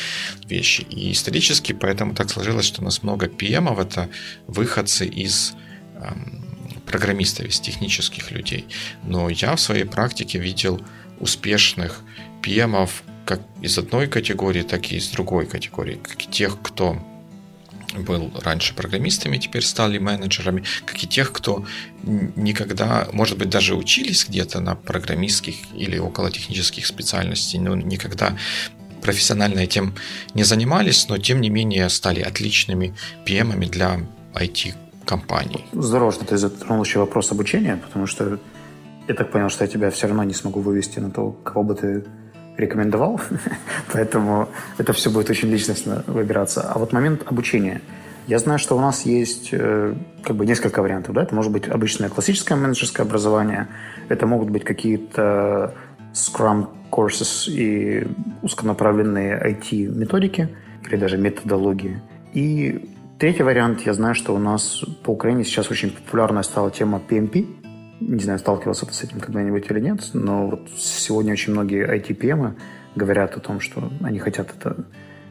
вещи. 0.45 0.82
И 0.82 1.12
исторически 1.12 1.74
поэтому 1.74 2.13
так 2.13 2.30
сложилось, 2.30 2.65
что 2.65 2.82
у 2.82 2.86
нас 2.86 3.04
много 3.04 3.28
PM, 3.28 3.82
это 3.82 4.10
выходцы 4.48 5.06
из 5.06 5.54
эм, 5.95 6.43
программистов, 6.86 7.45
из 7.45 7.60
технических 7.60 8.32
людей. 8.32 8.65
Но 9.04 9.30
я 9.30 9.56
в 9.56 9.62
своей 9.62 9.86
практике 9.86 10.39
видел 10.39 10.82
успешных 11.19 12.02
PM 12.41 12.89
как 13.30 13.42
из 13.62 13.78
одной 13.78 14.08
категории, 14.08 14.63
так 14.63 14.92
и 14.92 14.96
из 14.96 15.10
другой 15.10 15.46
категории. 15.46 16.00
Как 16.02 16.18
тех, 16.32 16.60
кто 16.63 16.98
был 17.96 18.32
раньше 18.44 18.74
программистами, 18.74 19.38
теперь 19.38 19.62
стали 19.62 20.00
менеджерами, 20.00 20.63
как 20.84 21.04
и 21.04 21.08
тех, 21.08 21.32
кто 21.32 21.63
никогда, 22.04 23.08
может 23.13 23.38
быть, 23.38 23.50
даже 23.50 23.76
учились 23.76 24.26
где-то 24.28 24.62
на 24.62 24.74
программистских 24.74 25.58
или 25.76 26.00
около 26.00 26.32
технических 26.32 26.88
специальностей, 26.88 27.60
но 27.60 27.76
никогда 27.76 28.36
профессионально 29.04 29.60
этим 29.60 29.94
не 30.34 30.44
занимались, 30.44 31.08
но 31.08 31.20
тем 31.20 31.39
не 31.39 31.52
менее 31.52 31.88
стали 31.89 32.22
отличными 32.22 32.96
PM 33.28 33.63
для 33.70 34.00
IT-компаний. 34.34 35.65
Здорово, 35.72 36.12
что 36.12 36.26
ты 36.26 36.36
затронул 36.38 36.84
еще 36.84 36.98
вопрос 36.98 37.32
обучения, 37.32 37.78
потому 37.78 38.08
что 38.08 38.39
я 39.08 39.13
так 39.13 39.32
понял, 39.32 39.50
что 39.50 39.65
я 39.65 39.70
тебя 39.70 39.92
все 39.92 40.08
равно 40.08 40.24
не 40.24 40.34
смогу 40.34 40.62
вывести 40.62 40.98
на 40.98 41.12
то, 41.12 41.32
кого 41.44 41.63
бы 41.63 41.76
ты 41.76 42.04
рекомендовал, 42.60 43.19
поэтому 43.93 44.50
это 44.78 44.93
все 44.93 45.10
будет 45.10 45.30
очень 45.30 45.50
личностно 45.50 46.04
выбираться. 46.08 46.62
А 46.62 46.78
вот 46.78 46.93
момент 46.93 47.24
обучения. 47.26 47.82
Я 48.28 48.38
знаю, 48.38 48.60
что 48.60 48.78
у 48.78 48.80
нас 48.80 49.06
есть 49.06 49.50
э, 49.52 49.95
как 50.24 50.36
бы 50.36 50.45
несколько 50.45 50.82
вариантов. 50.82 51.15
Да? 51.15 51.24
Это 51.24 51.34
может 51.34 51.52
быть 51.52 51.67
обычное 51.67 52.10
классическое 52.10 52.58
менеджерское 52.58 53.06
образование, 53.06 53.67
это 54.10 54.28
могут 54.28 54.50
быть 54.52 54.63
какие-то 54.63 55.74
Scrum 56.13 56.67
courses 56.91 57.50
и 57.50 58.08
узконаправленные 58.43 59.39
IT-методики 59.52 60.50
или 60.88 60.95
даже 60.95 61.17
методологии. 61.17 62.02
И 62.34 62.89
третий 63.17 63.43
вариант, 63.43 63.82
я 63.86 63.93
знаю, 63.93 64.15
что 64.15 64.36
у 64.36 64.39
нас 64.39 64.84
по 65.04 65.12
Украине 65.12 65.43
сейчас 65.43 65.72
очень 65.72 65.91
популярная 65.91 66.43
стала 66.43 66.72
тема 66.72 67.02
PMP, 67.08 67.48
не 68.00 68.24
знаю, 68.24 68.40
сталкивался 68.40 68.86
ты 68.86 68.94
с 68.94 69.04
этим 69.04 69.20
когда-нибудь 69.20 69.70
или 69.70 69.80
нет, 69.80 70.02
но 70.14 70.48
вот 70.48 70.70
сегодня 70.78 71.34
очень 71.34 71.54
многие 71.54 71.88
IT-PM 71.88 72.56
говорят 72.96 73.36
о 73.36 73.40
том, 73.40 73.60
что 73.60 73.92
они 74.02 74.20
хотят 74.20 74.54
это, 74.58 74.86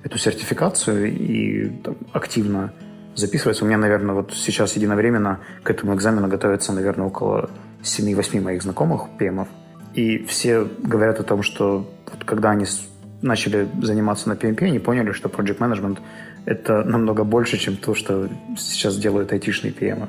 эту 0.04 0.18
сертификацию 0.18 1.12
и 1.12 1.70
там, 1.82 1.96
активно 2.12 2.72
записываются. 3.14 3.64
У 3.64 3.68
меня, 3.68 3.78
наверное, 3.78 4.14
вот 4.14 4.32
сейчас 4.32 4.76
единовременно 4.76 5.40
к 5.62 5.70
этому 5.70 5.94
экзамену 5.94 6.28
готовится, 6.28 6.72
наверное, 6.72 7.06
около 7.06 7.50
7-8 7.82 8.40
моих 8.40 8.62
знакомых 8.62 9.06
PM. 9.18 9.46
И 9.94 10.24
все 10.24 10.64
говорят 10.64 11.18
о 11.20 11.24
том, 11.24 11.42
что 11.42 11.90
вот 12.12 12.24
когда 12.24 12.50
они 12.50 12.66
начали 13.22 13.68
заниматься 13.82 14.28
на 14.28 14.34
PMP, 14.34 14.64
они 14.64 14.78
поняли, 14.78 15.12
что 15.12 15.28
Project 15.28 15.58
Management— 15.58 15.98
это 16.44 16.84
намного 16.84 17.24
больше, 17.24 17.58
чем 17.58 17.76
то, 17.76 17.94
что 17.94 18.28
сейчас 18.56 18.96
делают 18.96 19.32
айтишные 19.32 19.72
PM. 19.72 20.08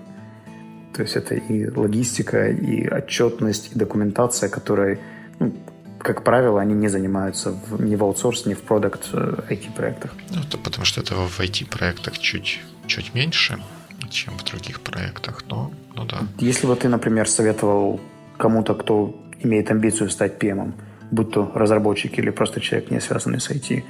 То 1.00 1.04
есть 1.04 1.16
это 1.16 1.36
и 1.36 1.70
логистика, 1.70 2.50
и 2.50 2.86
отчетность, 2.86 3.72
и 3.74 3.80
документация, 3.80 4.50
которой, 4.50 5.00
ну, 5.40 5.54
как 5.98 6.26
правило, 6.26 6.60
они 6.60 6.74
не 6.74 6.90
занимаются 6.90 7.52
в, 7.52 7.82
ни 7.82 7.96
в 7.96 8.04
аутсорс, 8.04 8.46
ни 8.46 8.54
в 8.54 8.62
продукт 8.64 9.14
IT-проектах. 9.14 10.12
Э, 10.12 10.34
ну, 10.36 10.42
это 10.42 10.58
потому 10.58 10.84
что 10.84 11.00
этого 11.00 11.26
в 11.26 11.40
IT-проектах 11.40 12.18
чуть, 12.18 12.60
чуть 12.86 13.14
меньше, 13.14 13.64
чем 14.10 14.38
в 14.38 14.44
других 14.44 14.82
проектах, 14.82 15.46
но, 15.50 15.72
ну 15.96 16.04
да. 16.04 16.18
Если 16.40 16.68
бы 16.68 16.76
ты, 16.76 16.90
например, 16.90 17.30
советовал 17.30 18.02
кому-то, 18.38 18.76
кто 18.76 19.16
имеет 19.42 19.72
амбицию 19.72 20.10
стать 20.10 20.44
PM, 20.44 20.74
будь 21.12 21.32
то 21.32 21.50
разработчик 21.56 22.20
или 22.20 22.30
просто 22.30 22.60
человек, 22.60 22.92
не 22.92 23.00
связанный 23.00 23.40
с 23.40 23.50
IT, 23.50 23.84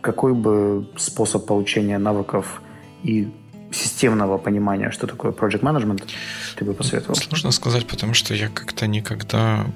какой 0.00 0.34
бы 0.34 0.86
способ 0.98 1.46
получения 1.46 1.98
навыков 1.98 2.62
и 3.02 3.32
системного 3.74 4.38
понимания, 4.38 4.90
что 4.90 5.06
такое 5.06 5.32
project 5.32 5.60
management, 5.60 6.02
ты 6.56 6.64
бы 6.64 6.74
посоветовал? 6.74 7.16
Сложно 7.16 7.52
сказать, 7.52 7.86
потому 7.86 8.14
что 8.14 8.34
я 8.34 8.48
как-то 8.48 8.86
никогда 8.86 9.66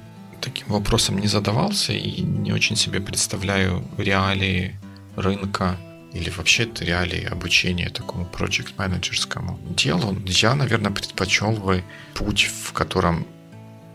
таким 0.41 0.69
вопросом 0.69 1.19
не 1.19 1.27
задавался 1.29 1.93
и 1.93 2.23
не 2.23 2.53
очень 2.53 2.77
себе 2.77 3.01
представляю 3.01 3.83
реалии 3.99 4.77
рынка 5.17 5.77
или 6.13 6.31
вообще 6.31 6.69
реалии 6.81 7.25
обучения 7.25 7.91
такому 7.91 8.25
project 8.25 8.73
менеджерскому 8.79 9.59
делу. 9.77 10.17
Я, 10.27 10.55
наверное, 10.55 10.91
предпочел 10.93 11.53
бы 11.53 11.83
путь, 12.15 12.51
в 12.65 12.73
котором 12.73 13.27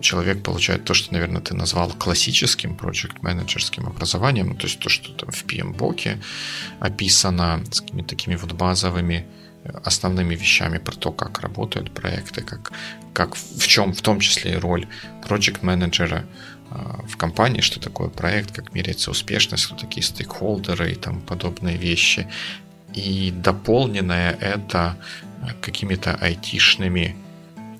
человек 0.01 0.43
получает 0.43 0.83
то, 0.83 0.93
что, 0.93 1.13
наверное, 1.13 1.41
ты 1.41 1.55
назвал 1.55 1.89
классическим 1.89 2.73
project 2.75 3.17
менеджерским 3.21 3.87
образованием, 3.87 4.49
ну, 4.49 4.55
то 4.55 4.67
есть 4.67 4.79
то, 4.79 4.89
что 4.89 5.11
там 5.13 5.31
в 5.31 5.45
PMBOK 5.45 6.17
описано 6.79 7.63
с 7.71 7.81
какими-то 7.81 8.09
такими 8.09 8.35
вот 8.35 8.51
базовыми 8.51 9.25
основными 9.83 10.35
вещами 10.35 10.77
про 10.77 10.95
то, 10.95 11.11
как 11.11 11.39
работают 11.39 11.91
проекты, 11.91 12.41
как, 12.41 12.71
как 13.13 13.35
в 13.35 13.67
чем 13.67 13.93
в 13.93 14.01
том 14.01 14.19
числе 14.19 14.53
и 14.53 14.57
роль 14.57 14.87
проект 15.27 15.63
менеджера 15.63 16.25
в 17.07 17.17
компании, 17.17 17.61
что 17.61 17.79
такое 17.79 18.09
проект, 18.09 18.51
как 18.51 18.73
меряется 18.73 19.11
успешность, 19.11 19.65
кто 19.65 19.75
такие 19.75 20.03
стейкхолдеры 20.03 20.91
и 20.91 20.95
тому 20.95 21.21
подобные 21.21 21.77
вещи. 21.77 22.27
И 22.93 23.31
дополненное 23.31 24.31
это 24.39 24.97
какими-то 25.61 26.15
айтишными 26.15 27.15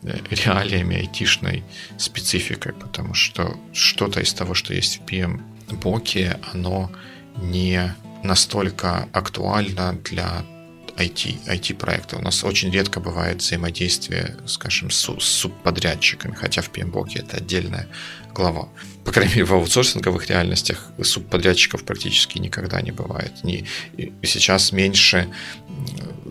э, 0.03 0.17
реалиями, 0.29 0.97
айтишной 0.97 1.63
спецификой, 1.97 2.73
потому 2.73 3.13
что 3.13 3.57
что-то 3.73 4.19
из 4.19 4.33
того, 4.33 4.53
что 4.53 4.73
есть 4.73 4.99
в 4.99 5.05
PM-боке, 5.05 6.39
оно 6.51 6.91
не 7.37 7.95
настолько 8.23 9.07
актуально 9.13 9.93
для 10.03 10.45
IT, 10.97 11.45
IT-проекта. 11.47 12.17
У 12.17 12.21
нас 12.21 12.43
очень 12.43 12.71
редко 12.71 12.99
бывает 12.99 13.41
взаимодействие, 13.41 14.37
скажем, 14.45 14.91
с, 14.91 15.09
с 15.19 15.23
субподрядчиками, 15.23 16.35
хотя 16.35 16.61
в 16.61 16.71
PMBOK 16.71 17.19
это 17.19 17.37
отдельная 17.37 17.87
глава. 18.33 18.69
По 19.05 19.11
крайней 19.11 19.33
мере, 19.33 19.45
в 19.45 19.53
аутсорсинговых 19.53 20.27
реальностях 20.27 20.91
субподрядчиков 21.01 21.83
практически 21.83 22.39
никогда 22.39 22.81
не 22.81 22.91
бывает. 22.91 23.43
Не, 23.43 23.65
сейчас 24.23 24.71
меньше 24.71 25.29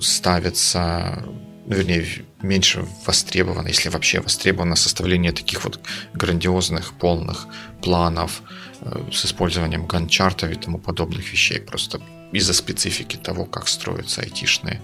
ставится 0.01 1.25
вернее, 1.67 2.07
меньше 2.43 2.85
востребовано, 3.07 3.69
если 3.69 3.89
вообще 3.89 4.21
востребовано 4.21 4.77
составление 4.77 5.33
таких 5.33 5.65
вот 5.65 5.81
грандиозных, 6.13 6.93
полных 6.95 7.47
планов 7.83 8.43
э, 8.81 9.11
с 9.13 9.25
использованием 9.25 9.87
ганчартов 9.87 10.51
и 10.51 10.55
тому 10.55 10.79
подобных 10.79 11.33
вещей. 11.33 11.61
Просто 11.61 12.01
из-за 12.33 12.55
специфики 12.55 13.17
того, 13.17 13.45
как 13.45 13.69
строятся 13.69 14.23
айтишные 14.23 14.81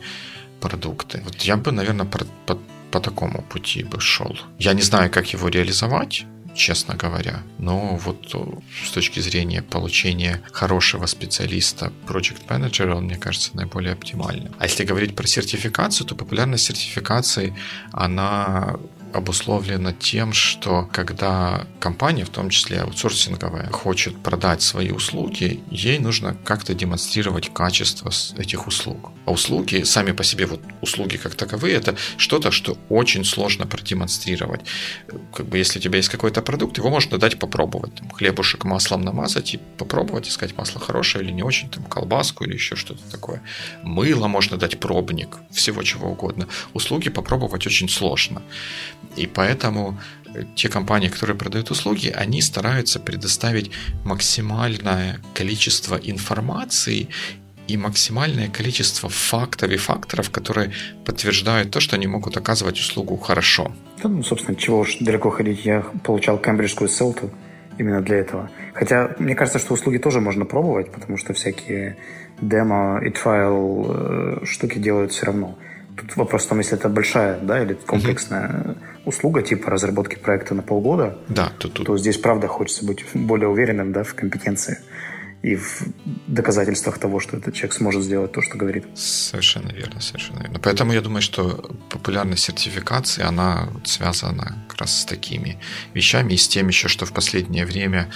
продукты. 0.61 1.21
Вот 1.25 1.37
я 1.43 1.57
бы, 1.57 1.73
наверное, 1.73 2.07
по, 2.07 2.19
по, 2.47 2.59
по 2.91 3.01
такому 3.01 3.43
пути 3.43 3.83
бы 3.85 4.01
шел. 4.01 4.37
Я 4.59 4.75
не 4.75 4.83
знаю, 4.83 5.11
как 5.11 5.33
его 5.33 5.49
реализовать, 5.49 6.27
честно 6.55 6.95
говоря. 6.95 7.43
Но 7.59 7.97
вот 7.97 8.35
э, 8.35 8.39
с 8.87 8.91
точки 8.91 9.21
зрения 9.21 9.63
получения 9.63 10.43
хорошего 10.53 11.07
специалиста, 11.07 11.93
project 12.07 12.43
менеджера 12.49 12.97
он, 12.97 13.05
мне 13.05 13.17
кажется, 13.17 13.51
наиболее 13.55 13.93
оптимальным. 13.93 14.53
А 14.59 14.65
если 14.65 14.85
говорить 14.85 15.15
про 15.15 15.27
сертификацию, 15.27 16.07
то 16.07 16.15
популярность 16.15 16.65
сертификации, 16.65 17.55
она 17.93 18.77
обусловлено 19.12 19.92
тем, 19.92 20.33
что 20.33 20.88
когда 20.92 21.66
компания, 21.81 22.25
в 22.25 22.31
том 22.31 22.51
числе 22.51 22.81
аутсорсинговая, 22.81 23.71
хочет 23.71 24.16
продать 24.23 24.62
свои 24.62 24.90
услуги, 24.90 25.61
ей 25.71 25.99
нужно 25.99 26.37
как-то 26.44 26.75
демонстрировать 26.75 27.53
качество 27.53 28.11
этих 28.37 28.66
услуг. 28.66 29.11
А 29.27 29.31
услуги, 29.31 29.83
сами 29.83 30.12
по 30.12 30.25
себе, 30.25 30.47
вот 30.47 30.61
услуги 30.81 31.16
как 31.16 31.35
таковые, 31.35 31.77
это 31.77 31.97
что-то, 32.16 32.51
что 32.51 32.79
очень 32.88 33.25
сложно 33.25 33.66
продемонстрировать. 33.66 34.61
Как 35.35 35.47
бы 35.47 35.59
если 35.59 35.79
у 35.79 35.83
тебя 35.83 35.97
есть 35.99 36.09
какой-то 36.09 36.42
продукт, 36.42 36.79
его 36.79 36.90
можно 36.90 37.18
дать 37.18 37.38
попробовать. 37.38 37.94
Там, 37.94 38.11
хлебушек 38.11 38.64
маслом 38.64 39.03
намазать 39.03 39.55
и 39.55 39.61
попробовать, 39.79 40.29
искать 40.29 40.57
масло 40.57 40.81
хорошее 40.81 41.25
или 41.25 41.33
не 41.33 41.42
очень, 41.42 41.68
там, 41.68 41.85
колбаску 41.85 42.44
или 42.44 42.55
еще 42.55 42.77
что-то 42.77 43.03
такое. 43.11 43.42
Мыло 43.83 44.29
можно 44.29 44.57
дать 44.57 44.81
пробник, 44.81 45.38
всего 45.51 45.83
чего 45.83 46.11
угодно. 46.11 46.49
Услуги 46.73 47.11
попробовать 47.11 47.66
очень 47.66 47.88
сложно. 47.88 48.42
И 49.17 49.27
поэтому 49.27 49.99
э, 50.35 50.45
те 50.55 50.69
компании, 50.69 51.09
которые 51.09 51.37
продают 51.37 51.71
услуги, 51.71 52.09
они 52.09 52.43
стараются 52.43 53.01
предоставить 53.01 53.71
максимальное 54.05 55.21
количество 55.35 55.97
информации 55.97 57.09
и 57.69 57.77
максимальное 57.77 58.49
количество 58.49 59.09
фактов 59.09 59.71
и 59.71 59.77
факторов, 59.77 60.31
которые 60.31 60.73
подтверждают 61.05 61.71
то, 61.71 61.81
что 61.81 61.97
они 61.97 62.07
могут 62.07 62.37
оказывать 62.37 62.79
услугу 62.81 63.17
хорошо. 63.17 63.73
Ну, 64.03 64.23
собственно, 64.23 64.57
чего 64.57 64.81
уж 64.81 64.97
далеко 65.01 65.31
ходить. 65.31 65.67
Я 65.67 65.83
получал 66.03 66.39
кембриджскую 66.39 66.89
ссылку 66.89 67.31
именно 67.79 68.01
для 68.01 68.17
этого. 68.17 68.51
Хотя, 68.75 69.15
мне 69.19 69.35
кажется, 69.35 69.59
что 69.59 69.75
услуги 69.75 69.99
тоже 69.99 70.21
можно 70.21 70.47
пробовать, 70.47 70.91
потому 70.93 71.19
что 71.19 71.35
всякие 71.35 71.97
демо 72.41 73.01
и 73.05 73.11
trial 73.11 74.45
штуки 74.47 74.79
делают 74.79 75.13
все 75.13 75.27
равно. 75.27 75.59
Тут 76.01 76.17
вопрос 76.17 76.47
в 76.47 76.49
том, 76.49 76.59
если 76.59 76.77
это 76.77 76.89
большая, 76.89 77.39
да, 77.41 77.63
или 77.63 77.75
комплексная 77.75 78.49
mm-hmm. 78.49 78.77
услуга 79.05 79.43
типа 79.43 79.71
разработки 79.71 80.17
проекта 80.17 80.55
на 80.55 80.63
полгода, 80.63 81.19
да, 81.29 81.53
то, 81.59 81.69
тут... 81.69 81.87
то 81.87 81.99
здесь 81.99 82.19
правда 82.19 82.47
хочется 82.47 82.87
быть 82.87 83.05
более 83.15 83.49
уверенным, 83.49 83.93
да, 83.93 84.05
в 84.05 84.15
компетенции 84.15 84.79
и 85.43 85.55
в 85.55 85.83
доказательствах 86.27 86.99
того, 86.99 87.21
что 87.21 87.37
этот 87.37 87.55
человек 87.55 87.75
сможет 87.75 88.03
сделать 88.03 88.33
то, 88.33 88.43
что 88.43 88.59
говорит. 88.59 88.85
Совершенно 88.95 89.71
верно, 89.71 90.01
совершенно 90.01 90.41
верно. 90.41 90.59
Поэтому 90.61 90.93
я 90.93 91.01
думаю, 91.01 91.23
что 91.23 91.71
популярность 91.91 92.43
сертификации, 92.45 93.23
она 93.23 93.69
связана 93.85 94.65
как 94.69 94.81
раз 94.81 95.01
с 95.01 95.05
такими 95.05 95.61
вещами 95.95 96.35
и 96.35 96.37
с 96.37 96.49
тем 96.49 96.69
еще, 96.69 96.89
что 96.89 97.07
в 97.07 97.13
последнее 97.13 97.65
время 97.65 98.11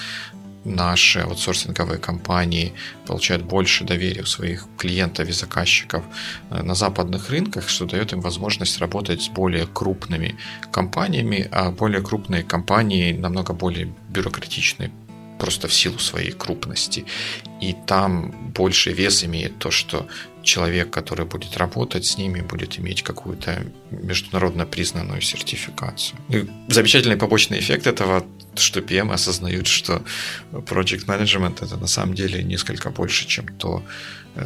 наши 0.65 1.21
аутсорсинговые 1.21 1.99
компании 1.99 2.73
получают 3.07 3.43
больше 3.43 3.85
доверия 3.85 4.23
у 4.23 4.27
своих 4.27 4.67
клиентов 4.79 5.29
и 5.29 5.33
заказчиков 5.33 6.05
э, 6.51 6.63
на 6.63 6.75
западных 6.75 7.31
рынках, 7.31 7.69
что 7.69 7.85
дает 7.85 8.13
им 8.13 8.21
возможность 8.21 8.79
работать 8.79 9.23
с 9.23 9.29
более 9.29 9.67
крупными 9.67 10.37
компаниями, 10.71 11.49
а 11.51 11.71
более 11.71 12.03
крупные 12.03 12.43
компании 12.43 13.13
намного 13.13 13.53
более 13.53 13.93
бюрократичные 14.09 14.91
просто 15.39 15.67
в 15.67 15.75
силу 15.75 15.99
своей 15.99 16.31
крупности. 16.31 17.05
И 17.61 17.75
там 17.87 18.31
больше 18.55 18.93
вес 18.93 19.25
имеет 19.25 19.59
то, 19.59 19.73
что 19.73 20.07
человек, 20.43 20.91
который 20.91 21.27
будет 21.27 21.57
работать 21.57 22.07
с 22.07 22.17
ними, 22.17 22.43
будет 22.43 22.79
иметь 22.79 23.03
какую-то 23.03 23.65
международно 23.91 24.67
признанную 24.67 25.21
сертификацию. 25.21 26.17
И 26.29 26.47
замечательный 26.69 27.17
побочный 27.17 27.59
эффект 27.59 27.89
этого, 27.89 28.25
что 28.57 28.81
PM 28.81 29.13
осознают, 29.13 29.67
что 29.67 30.03
project 30.53 31.07
management 31.07 31.65
это 31.65 31.77
на 31.77 31.87
самом 31.87 32.15
деле 32.15 32.43
несколько 32.43 32.91
больше, 32.91 33.27
чем 33.27 33.47
то, 33.59 33.83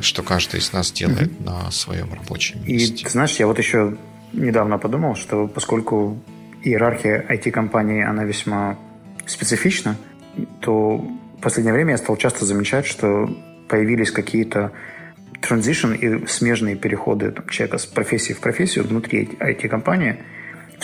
что 0.01 0.23
каждый 0.23 0.61
из 0.61 0.73
нас 0.73 0.93
делает 0.93 1.31
mm-hmm. 1.31 1.45
на 1.45 1.71
своем 1.71 2.13
рабочем 2.13 2.65
месте. 2.67 2.95
И 2.95 3.05
ты 3.05 3.11
знаешь, 3.11 3.37
я 3.37 3.47
вот 3.47 3.59
еще 3.59 3.97
недавно 4.33 4.79
подумал, 4.79 5.15
что 5.17 5.47
поскольку 5.47 6.19
иерархия 6.63 7.25
IT-компании, 7.29 8.05
она 8.05 8.25
весьма 8.25 8.79
специфична, 9.27 9.97
то 10.61 10.97
в 10.97 11.41
последнее 11.41 11.75
время 11.75 11.93
я 11.93 11.99
стал 11.99 12.17
часто 12.17 12.45
замечать, 12.45 12.87
что 12.87 13.29
появились 13.69 14.11
какие-то 14.11 14.73
транзишн 15.41 15.93
и 15.93 16.27
смежные 16.27 16.77
переходы 16.77 17.31
там, 17.31 17.49
человека 17.49 17.79
с 17.79 17.87
профессии 17.87 18.33
в 18.33 18.41
профессию 18.41 18.85
внутри 18.85 19.25
IT-компании. 19.39 20.17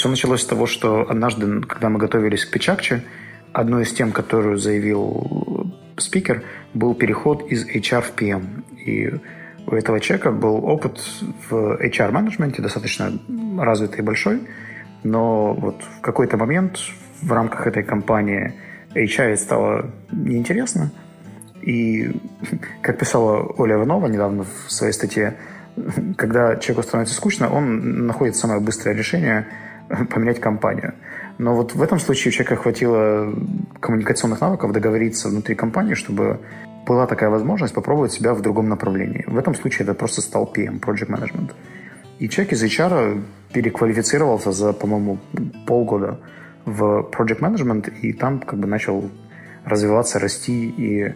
Все 0.03 0.09
началось 0.09 0.43
с 0.43 0.47
того, 0.47 0.67
что 0.67 1.09
однажды, 1.09 1.61
когда 1.61 1.89
мы 1.89 2.01
готовились 2.01 2.45
к 2.45 2.51
Печакче, 2.51 3.05
одной 3.53 3.85
из 3.85 3.93
тем, 3.93 4.11
которую 4.11 4.59
заявил 4.59 5.73
спикер, 5.97 6.43
был 6.75 6.97
переход 6.97 7.47
из 7.53 7.65
HR 7.65 8.01
в 8.03 8.13
PM. 8.17 8.65
И 8.85 9.15
у 9.65 9.73
этого 9.77 10.01
человека 10.01 10.33
был 10.33 10.57
опыт 10.65 10.99
в 11.49 11.77
HR-менеджменте 11.81 12.61
достаточно 12.61 13.13
развитый 13.57 14.01
и 14.01 14.03
большой, 14.03 14.41
но 15.05 15.55
вот 15.55 15.85
в 15.85 16.01
какой-то 16.01 16.37
момент 16.37 16.81
в 17.21 17.33
рамках 17.33 17.69
этой 17.69 17.85
компании– 17.85 18.55
HR 18.97 19.37
стало 19.37 19.93
неинтересно. 20.11 20.91
И, 21.61 22.11
как 22.83 22.99
писала 22.99 23.55
Оля 23.57 23.77
Иванова 23.77 24.09
недавно 24.09 24.43
в 24.67 24.73
своей 24.73 24.95
статье, 24.95 25.37
когда 26.17 26.57
человеку 26.57 26.83
становится 26.83 27.15
скучно, 27.15 27.49
он 27.49 28.09
находит 28.09 28.35
самое 28.35 28.59
быстрое 28.59 28.97
решение 28.97 29.47
поменять 30.11 30.41
компанию. 30.41 30.95
Но 31.39 31.55
вот 31.55 31.75
в 31.75 31.83
этом 31.83 31.99
случае 31.99 32.31
у 32.31 32.33
человека 32.33 32.57
хватило 32.57 33.33
коммуникационных 33.81 34.41
навыков 34.41 34.73
договориться 34.73 35.29
внутри 35.29 35.55
компании, 35.55 35.95
чтобы 35.95 36.41
была 36.87 37.07
такая 37.07 37.31
возможность 37.31 37.75
попробовать 37.75 38.13
себя 38.13 38.35
в 38.35 38.43
другом 38.43 38.69
направлении. 38.69 39.25
В 39.27 39.39
этом 39.39 39.55
случае 39.55 39.85
это 39.85 39.95
просто 39.95 40.21
стал 40.21 40.51
PM, 40.55 40.81
Project 40.81 41.09
Management. 41.09 41.53
И 42.19 42.29
человек 42.29 42.53
из 42.53 42.63
HR 42.63 43.23
переквалифицировался 43.53 44.53
за, 44.53 44.73
по-моему, 44.73 45.19
полгода 45.67 46.21
в 46.65 47.09
Project 47.13 47.41
Management, 47.41 47.93
и 48.03 48.13
там 48.13 48.41
как 48.41 48.59
бы 48.59 48.67
начал 48.67 49.11
развиваться, 49.65 50.19
расти. 50.19 50.69
И 50.69 51.15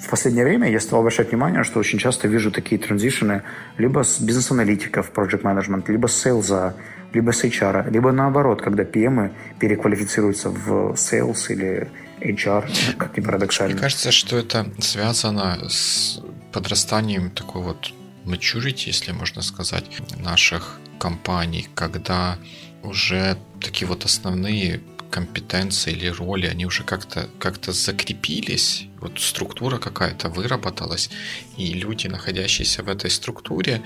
в 0.00 0.10
последнее 0.10 0.44
время 0.44 0.70
я 0.70 0.80
стал 0.80 1.00
обращать 1.00 1.30
внимание, 1.30 1.62
что 1.64 1.80
очень 1.80 1.98
часто 1.98 2.28
вижу 2.28 2.50
такие 2.50 2.80
транзишены 2.80 3.42
либо 3.78 4.02
с 4.02 4.20
бизнес-аналитика 4.20 5.02
в 5.02 5.12
Project 5.12 5.42
Management, 5.42 5.84
либо 5.88 6.06
с 6.06 6.26
sales, 6.26 6.74
либо 7.14 7.30
с 7.30 7.44
HR, 7.44 7.90
либо 7.90 8.12
наоборот, 8.12 8.62
когда 8.62 8.82
PM 8.82 9.32
переквалифицируются 9.58 10.50
в 10.50 10.94
sales 10.94 11.52
или 11.52 11.88
HR, 12.20 12.96
как 12.96 13.16
ни 13.16 13.22
парадоксально. 13.22 13.74
Мне 13.74 13.82
кажется, 13.82 14.12
что 14.12 14.36
это 14.36 14.66
связано 14.80 15.68
с 15.68 16.20
подрастанием 16.52 17.30
такой 17.30 17.62
вот 17.62 17.92
maturity, 18.24 18.86
если 18.86 19.12
можно 19.12 19.42
сказать, 19.42 19.84
наших 20.18 20.80
компаний, 20.98 21.68
когда 21.74 22.38
уже 22.82 23.36
такие 23.60 23.86
вот 23.86 24.04
основные 24.04 24.80
компетенции 25.10 25.92
или 25.92 26.08
роли, 26.08 26.46
они 26.46 26.66
уже 26.66 26.82
как-то 26.82 27.28
как 27.38 27.64
закрепились, 27.64 28.88
вот 29.00 29.20
структура 29.20 29.78
какая-то 29.78 30.28
выработалась, 30.28 31.10
и 31.56 31.72
люди, 31.72 32.08
находящиеся 32.08 32.82
в 32.82 32.88
этой 32.88 33.10
структуре, 33.10 33.82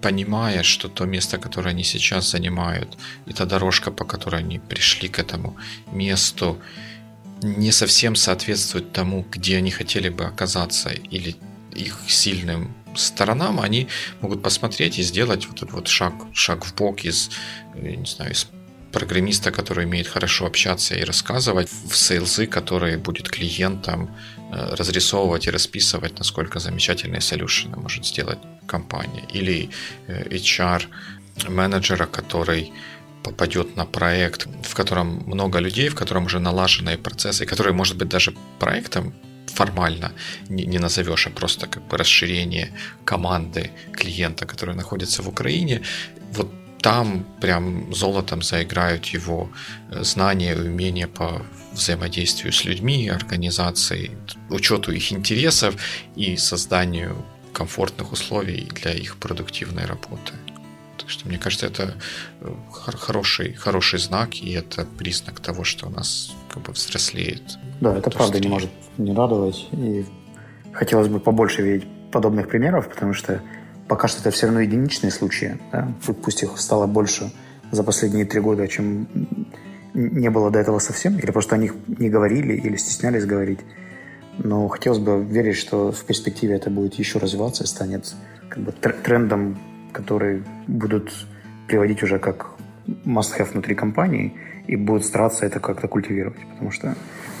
понимая, 0.00 0.62
что 0.62 0.88
то 0.88 1.04
место, 1.04 1.38
которое 1.38 1.70
они 1.70 1.84
сейчас 1.84 2.30
занимают, 2.30 2.96
и 3.26 3.32
та 3.32 3.44
дорожка, 3.44 3.90
по 3.90 4.04
которой 4.04 4.40
они 4.40 4.58
пришли 4.58 5.08
к 5.08 5.18
этому 5.18 5.56
месту, 5.92 6.58
не 7.42 7.72
совсем 7.72 8.14
соответствует 8.16 8.92
тому, 8.92 9.26
где 9.30 9.56
они 9.56 9.70
хотели 9.70 10.08
бы 10.08 10.24
оказаться, 10.24 10.90
или 10.90 11.36
их 11.74 11.98
сильным 12.08 12.74
сторонам, 12.94 13.60
они 13.60 13.88
могут 14.20 14.42
посмотреть 14.42 14.98
и 14.98 15.02
сделать 15.02 15.46
вот 15.46 15.56
этот 15.56 15.72
вот 15.72 15.88
шаг, 15.88 16.14
шаг 16.32 16.64
в 16.64 16.74
бок 16.74 17.04
из, 17.04 17.30
не 17.74 18.06
знаю, 18.06 18.32
из 18.32 18.46
программиста, 18.92 19.50
который 19.50 19.86
умеет 19.86 20.06
хорошо 20.06 20.46
общаться 20.46 20.94
и 20.94 21.04
рассказывать, 21.04 21.70
в 21.70 21.96
сейлзы, 21.96 22.46
который 22.46 22.98
будет 22.98 23.28
клиентам 23.28 24.10
э, 24.36 24.41
разрисовывать 24.52 25.46
и 25.46 25.50
расписывать, 25.50 26.18
насколько 26.18 26.60
замечательные 26.60 27.20
солюшены 27.20 27.76
может 27.76 28.06
сделать 28.06 28.38
компания. 28.66 29.24
Или 29.34 29.70
э, 30.08 30.28
HR 30.28 30.82
менеджера, 31.48 32.06
который 32.06 32.72
попадет 33.22 33.76
на 33.76 33.86
проект, 33.86 34.48
в 34.62 34.74
котором 34.74 35.22
много 35.26 35.60
людей, 35.60 35.88
в 35.88 35.94
котором 35.94 36.26
уже 36.26 36.38
налаженные 36.38 36.98
процессы, 36.98 37.46
который 37.46 37.72
может 37.72 37.96
быть 37.96 38.08
даже 38.08 38.34
проектом 38.58 39.14
формально 39.46 40.12
не, 40.48 40.66
не 40.66 40.78
назовешь, 40.78 41.26
а 41.26 41.30
просто 41.30 41.66
как 41.66 41.82
бы 41.88 41.96
расширение 41.98 42.72
команды 43.04 43.70
клиента, 43.92 44.46
который 44.46 44.74
находится 44.74 45.22
в 45.22 45.28
Украине. 45.28 45.80
Вот 46.32 46.48
там 46.82 47.24
прям 47.40 47.94
золотом 47.94 48.42
заиграют 48.42 49.06
его 49.06 49.48
э, 49.90 50.02
знания 50.02 50.52
и 50.52 50.58
умения 50.58 51.06
по 51.06 51.42
взаимодействию 51.72 52.52
с 52.52 52.64
людьми, 52.64 53.08
организацией, 53.08 54.10
учету 54.50 54.92
их 54.92 55.12
интересов 55.12 55.76
и 56.16 56.36
созданию 56.36 57.16
комфортных 57.52 58.12
условий 58.12 58.68
для 58.74 58.92
их 58.92 59.16
продуктивной 59.16 59.86
работы. 59.86 60.32
Так 60.98 61.08
что, 61.08 61.28
мне 61.28 61.38
кажется, 61.38 61.66
это 61.66 61.94
э, 62.40 62.52
хороший, 62.70 63.54
хороший 63.54 63.98
знак, 63.98 64.34
и 64.34 64.52
это 64.52 64.84
признак 64.98 65.40
того, 65.40 65.64
что 65.64 65.86
у 65.86 65.90
нас 65.90 66.34
как 66.52 66.62
бы 66.64 66.72
взрослеет. 66.72 67.42
Да, 67.80 67.96
это 67.96 68.10
правда 68.10 68.40
не 68.40 68.48
может 68.48 68.70
не 68.98 69.14
радовать. 69.14 69.68
И 69.72 70.04
хотелось 70.72 71.08
бы 71.08 71.20
побольше 71.20 71.62
видеть 71.62 71.88
подобных 72.10 72.48
примеров, 72.48 72.88
потому 72.88 73.14
что 73.14 73.40
пока 73.92 74.08
что 74.08 74.20
это 74.20 74.30
все 74.30 74.46
равно 74.46 74.60
единичные 74.60 75.10
случаи. 75.10 75.58
Да? 75.70 75.92
Пусть 76.22 76.42
их 76.42 76.58
стало 76.58 76.86
больше 76.86 77.30
за 77.72 77.84
последние 77.84 78.24
три 78.24 78.40
года, 78.40 78.66
чем 78.66 79.06
не 79.92 80.30
было 80.30 80.50
до 80.50 80.60
этого 80.60 80.78
совсем, 80.78 81.18
или 81.18 81.30
просто 81.30 81.56
о 81.56 81.58
них 81.58 81.74
не 81.86 82.08
говорили, 82.08 82.54
или 82.54 82.76
стеснялись 82.76 83.26
говорить. 83.26 83.60
Но 84.38 84.66
хотелось 84.68 84.98
бы 84.98 85.22
верить, 85.22 85.56
что 85.56 85.92
в 85.92 86.04
перспективе 86.06 86.54
это 86.54 86.70
будет 86.70 86.94
еще 86.94 87.18
развиваться 87.18 87.64
и 87.64 87.66
станет 87.66 88.14
как 88.48 88.62
бы 88.62 88.72
трендом, 88.72 89.58
который 89.92 90.42
будут 90.66 91.12
приводить 91.68 92.02
уже 92.02 92.18
как 92.18 92.46
must-have 93.04 93.52
внутри 93.52 93.74
компании 93.74 94.32
и 94.68 94.76
будут 94.76 95.04
стараться 95.04 95.44
это 95.44 95.60
как-то 95.60 95.86
культивировать. 95.86 96.40
Потому 96.52 96.70
что 96.70 96.94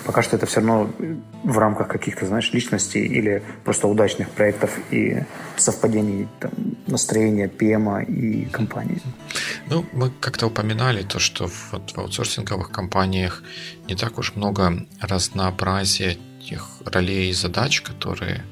пока 0.04 0.22
что 0.22 0.36
это 0.36 0.46
все 0.46 0.60
равно 0.60 0.90
в 1.44 1.58
рамках 1.58 1.88
каких-то, 1.88 2.26
знаешь, 2.26 2.52
личностей 2.52 3.06
или 3.06 3.42
просто 3.64 3.88
удачных 3.88 4.30
проектов 4.30 4.78
и 4.90 5.24
совпадений 5.56 6.28
там, 6.40 6.50
настроения 6.86 7.48
ПМа 7.48 8.02
и 8.02 8.44
компании. 8.46 9.00
Ну, 9.68 9.84
мы 9.92 10.10
как-то 10.20 10.46
упоминали 10.46 11.02
то, 11.02 11.18
что 11.18 11.46
в, 11.48 11.72
в 11.72 11.98
аутсорсинговых 11.98 12.70
компаниях 12.70 13.42
не 13.88 13.94
так 13.94 14.18
уж 14.18 14.34
много 14.34 14.86
разнообразия 15.00 16.16
тех 16.48 16.68
ролей 16.84 17.30
и 17.30 17.32
задач, 17.32 17.80
которые 17.80 18.44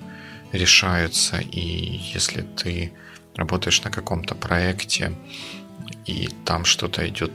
решаются, 0.52 1.38
и 1.38 2.00
если 2.14 2.42
ты 2.42 2.92
работаешь 3.36 3.82
на 3.84 3.90
каком-то 3.90 4.34
проекте, 4.34 5.12
и 6.06 6.28
там 6.44 6.64
что-то 6.64 7.06
идет 7.08 7.32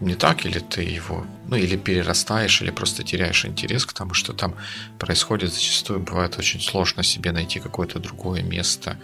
не 0.00 0.14
так, 0.14 0.44
или 0.46 0.58
ты 0.58 0.82
его, 0.82 1.26
ну, 1.48 1.56
или 1.56 1.76
перерастаешь, 1.76 2.62
или 2.62 2.70
просто 2.70 3.02
теряешь 3.02 3.44
интерес 3.44 3.86
к 3.86 3.92
тому, 3.92 4.14
что 4.14 4.32
там 4.32 4.54
происходит. 4.98 5.52
Зачастую 5.52 6.00
бывает 6.00 6.38
очень 6.38 6.60
сложно 6.60 7.02
себе 7.02 7.32
найти 7.32 7.60
какое-то 7.60 7.98
другое 7.98 8.42
место 8.42 8.98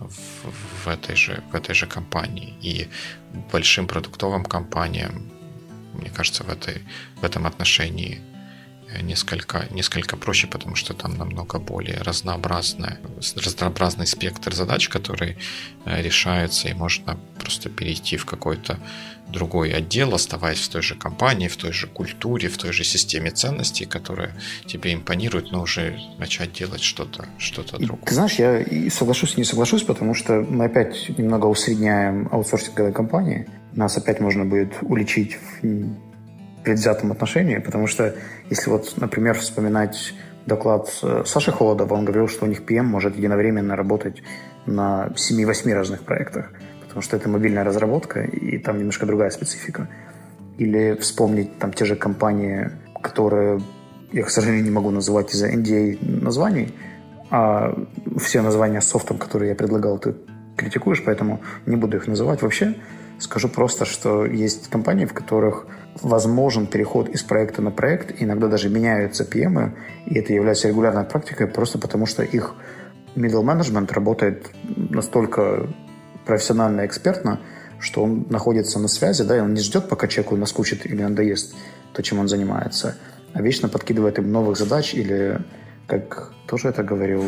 в, 0.00 0.84
в, 0.84 0.88
этой, 0.88 1.16
же, 1.16 1.42
в 1.50 1.54
этой 1.54 1.74
же 1.74 1.86
компании. 1.86 2.54
И 2.62 2.88
большим 3.52 3.86
продуктовым 3.86 4.44
компаниям, 4.44 5.30
мне 5.94 6.10
кажется, 6.10 6.44
в, 6.44 6.50
этой, 6.50 6.82
в 7.16 7.24
этом 7.24 7.46
отношении 7.46 8.20
несколько, 9.02 9.66
несколько 9.70 10.16
проще, 10.16 10.46
потому 10.46 10.76
что 10.76 10.94
там 10.94 11.16
намного 11.16 11.58
более 11.58 11.98
разнообразная, 11.98 12.98
разнообразный 13.36 14.06
спектр 14.06 14.54
задач, 14.54 14.88
которые 14.88 15.36
э, 15.84 16.02
решаются, 16.02 16.68
и 16.68 16.74
можно 16.74 17.18
просто 17.38 17.68
перейти 17.68 18.16
в 18.16 18.24
какой-то 18.24 18.78
другой 19.28 19.72
отдел, 19.72 20.14
оставаясь 20.14 20.60
в 20.60 20.68
той 20.68 20.82
же 20.82 20.94
компании, 20.94 21.48
в 21.48 21.56
той 21.56 21.72
же 21.72 21.86
культуре, 21.86 22.48
в 22.48 22.58
той 22.58 22.72
же 22.72 22.84
системе 22.84 23.30
ценностей, 23.30 23.86
которая 23.86 24.32
тебе 24.66 24.94
импонирует, 24.94 25.50
но 25.50 25.62
уже 25.62 25.98
начать 26.18 26.52
делать 26.52 26.82
что-то 26.82 27.26
что 27.38 27.62
другое. 27.78 28.04
Ты 28.04 28.14
знаешь, 28.14 28.34
я 28.34 28.60
и 28.60 28.90
соглашусь 28.90 29.34
и 29.34 29.40
не 29.40 29.44
соглашусь, 29.44 29.82
потому 29.82 30.14
что 30.14 30.40
мы 30.40 30.66
опять 30.66 31.08
немного 31.18 31.46
усредняем 31.46 32.28
аутсорсинговые 32.30 32.92
компании. 32.92 33.46
Нас 33.72 33.96
опять 33.96 34.20
можно 34.20 34.44
будет 34.44 34.74
уличить 34.82 35.36
в 35.62 35.96
предвзятом 36.62 37.12
отношении, 37.12 37.58
потому 37.58 37.86
что 37.86 38.14
если 38.50 38.70
вот, 38.70 38.94
например, 38.96 39.38
вспоминать 39.38 40.14
доклад 40.46 40.88
Саши 41.24 41.52
Холодова, 41.52 41.94
он 41.94 42.04
говорил, 42.04 42.28
что 42.28 42.44
у 42.44 42.48
них 42.48 42.62
PM 42.62 42.82
может 42.82 43.16
единовременно 43.16 43.76
работать 43.76 44.22
на 44.66 45.08
7-8 45.14 45.72
разных 45.72 46.02
проектах, 46.02 46.50
потому 46.82 47.02
что 47.02 47.16
это 47.16 47.28
мобильная 47.28 47.64
разработка, 47.64 48.22
и 48.22 48.58
там 48.58 48.78
немножко 48.78 49.06
другая 49.06 49.30
специфика. 49.30 49.88
Или 50.58 50.94
вспомнить 51.00 51.58
там 51.58 51.72
те 51.72 51.84
же 51.84 51.96
компании, 51.96 52.70
которые 53.02 53.60
я, 54.12 54.22
к 54.22 54.30
сожалению, 54.30 54.64
не 54.64 54.70
могу 54.70 54.90
называть 54.90 55.34
из-за 55.34 55.50
NDA 55.50 55.98
названий, 56.22 56.72
а 57.30 57.74
все 58.18 58.42
названия 58.42 58.80
софтом, 58.80 59.18
которые 59.18 59.48
я 59.48 59.54
предлагал, 59.56 59.98
ты 59.98 60.14
критикуешь, 60.56 61.02
поэтому 61.04 61.40
не 61.66 61.76
буду 61.76 61.96
их 61.96 62.06
называть 62.06 62.42
вообще. 62.42 62.74
Скажу 63.18 63.48
просто, 63.48 63.84
что 63.84 64.26
есть 64.26 64.68
компании, 64.68 65.06
в 65.06 65.14
которых 65.14 65.66
возможен 66.02 66.66
переход 66.66 67.08
из 67.08 67.22
проекта 67.22 67.62
на 67.62 67.70
проект, 67.70 68.20
иногда 68.20 68.48
даже 68.48 68.68
меняются 68.68 69.24
PM, 69.24 69.74
и 70.06 70.18
это 70.18 70.32
является 70.32 70.68
регулярной 70.68 71.04
практикой 71.04 71.46
просто 71.46 71.78
потому, 71.78 72.06
что 72.06 72.22
их 72.22 72.54
middle 73.14 73.44
management 73.44 73.92
работает 73.92 74.50
настолько 74.76 75.68
профессионально 76.26 76.82
и 76.82 76.86
экспертно, 76.86 77.40
что 77.78 78.02
он 78.02 78.26
находится 78.30 78.78
на 78.78 78.88
связи, 78.88 79.22
да, 79.22 79.36
и 79.36 79.40
он 79.40 79.54
не 79.54 79.60
ждет, 79.60 79.88
пока 79.88 80.08
человеку 80.08 80.36
наскучит 80.36 80.86
или 80.86 81.02
надоест 81.02 81.54
то, 81.92 82.02
чем 82.02 82.18
он 82.18 82.28
занимается, 82.28 82.96
а 83.32 83.42
вечно 83.42 83.68
подкидывает 83.68 84.18
им 84.18 84.32
новых 84.32 84.56
задач 84.56 84.94
или, 84.94 85.40
как 85.86 86.32
тоже 86.48 86.68
это 86.68 86.82
говорил, 86.82 87.24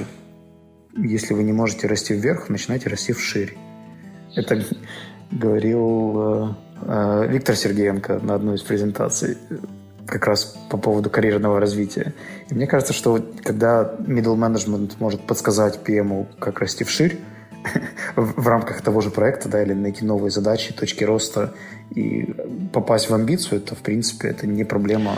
если 0.97 1.35
вы 1.35 1.43
не 1.45 1.53
можете 1.53 1.87
расти 1.87 2.15
вверх, 2.15 2.49
начинайте 2.49 2.89
расти 2.89 3.13
вширь. 3.13 3.57
Это 4.35 4.65
говорил 5.31 6.15
э, 6.17 6.49
э, 6.83 7.27
Виктор 7.29 7.57
Сергеенко 7.57 8.21
на 8.23 8.35
одной 8.35 8.57
из 8.57 8.63
презентаций 8.63 9.37
как 10.07 10.27
раз 10.27 10.57
по 10.71 10.77
поводу 10.77 11.11
карьерного 11.11 11.61
развития. 11.61 12.15
И 12.49 12.55
мне 12.55 12.67
кажется, 12.67 12.93
что 12.93 13.25
когда 13.43 13.95
middle 13.99 14.37
management 14.37 14.93
может 14.99 15.27
подсказать 15.27 15.81
PM, 15.85 16.27
как 16.39 16.61
расти 16.61 16.85
вширь, 16.85 17.19
в 18.17 18.47
рамках 18.47 18.81
того 18.81 19.01
же 19.01 19.11
проекта, 19.11 19.49
да, 19.49 19.63
или 19.63 19.73
найти 19.73 20.05
новые 20.05 20.31
задачи, 20.31 20.73
точки 20.73 21.05
роста 21.05 21.55
и 21.91 22.35
попасть 22.73 23.11
в 23.11 23.15
амбицию, 23.15 23.61
то, 23.61 23.75
в 23.75 23.79
принципе, 23.79 24.29
это 24.29 24.47
не 24.47 24.65
проблема 24.65 25.17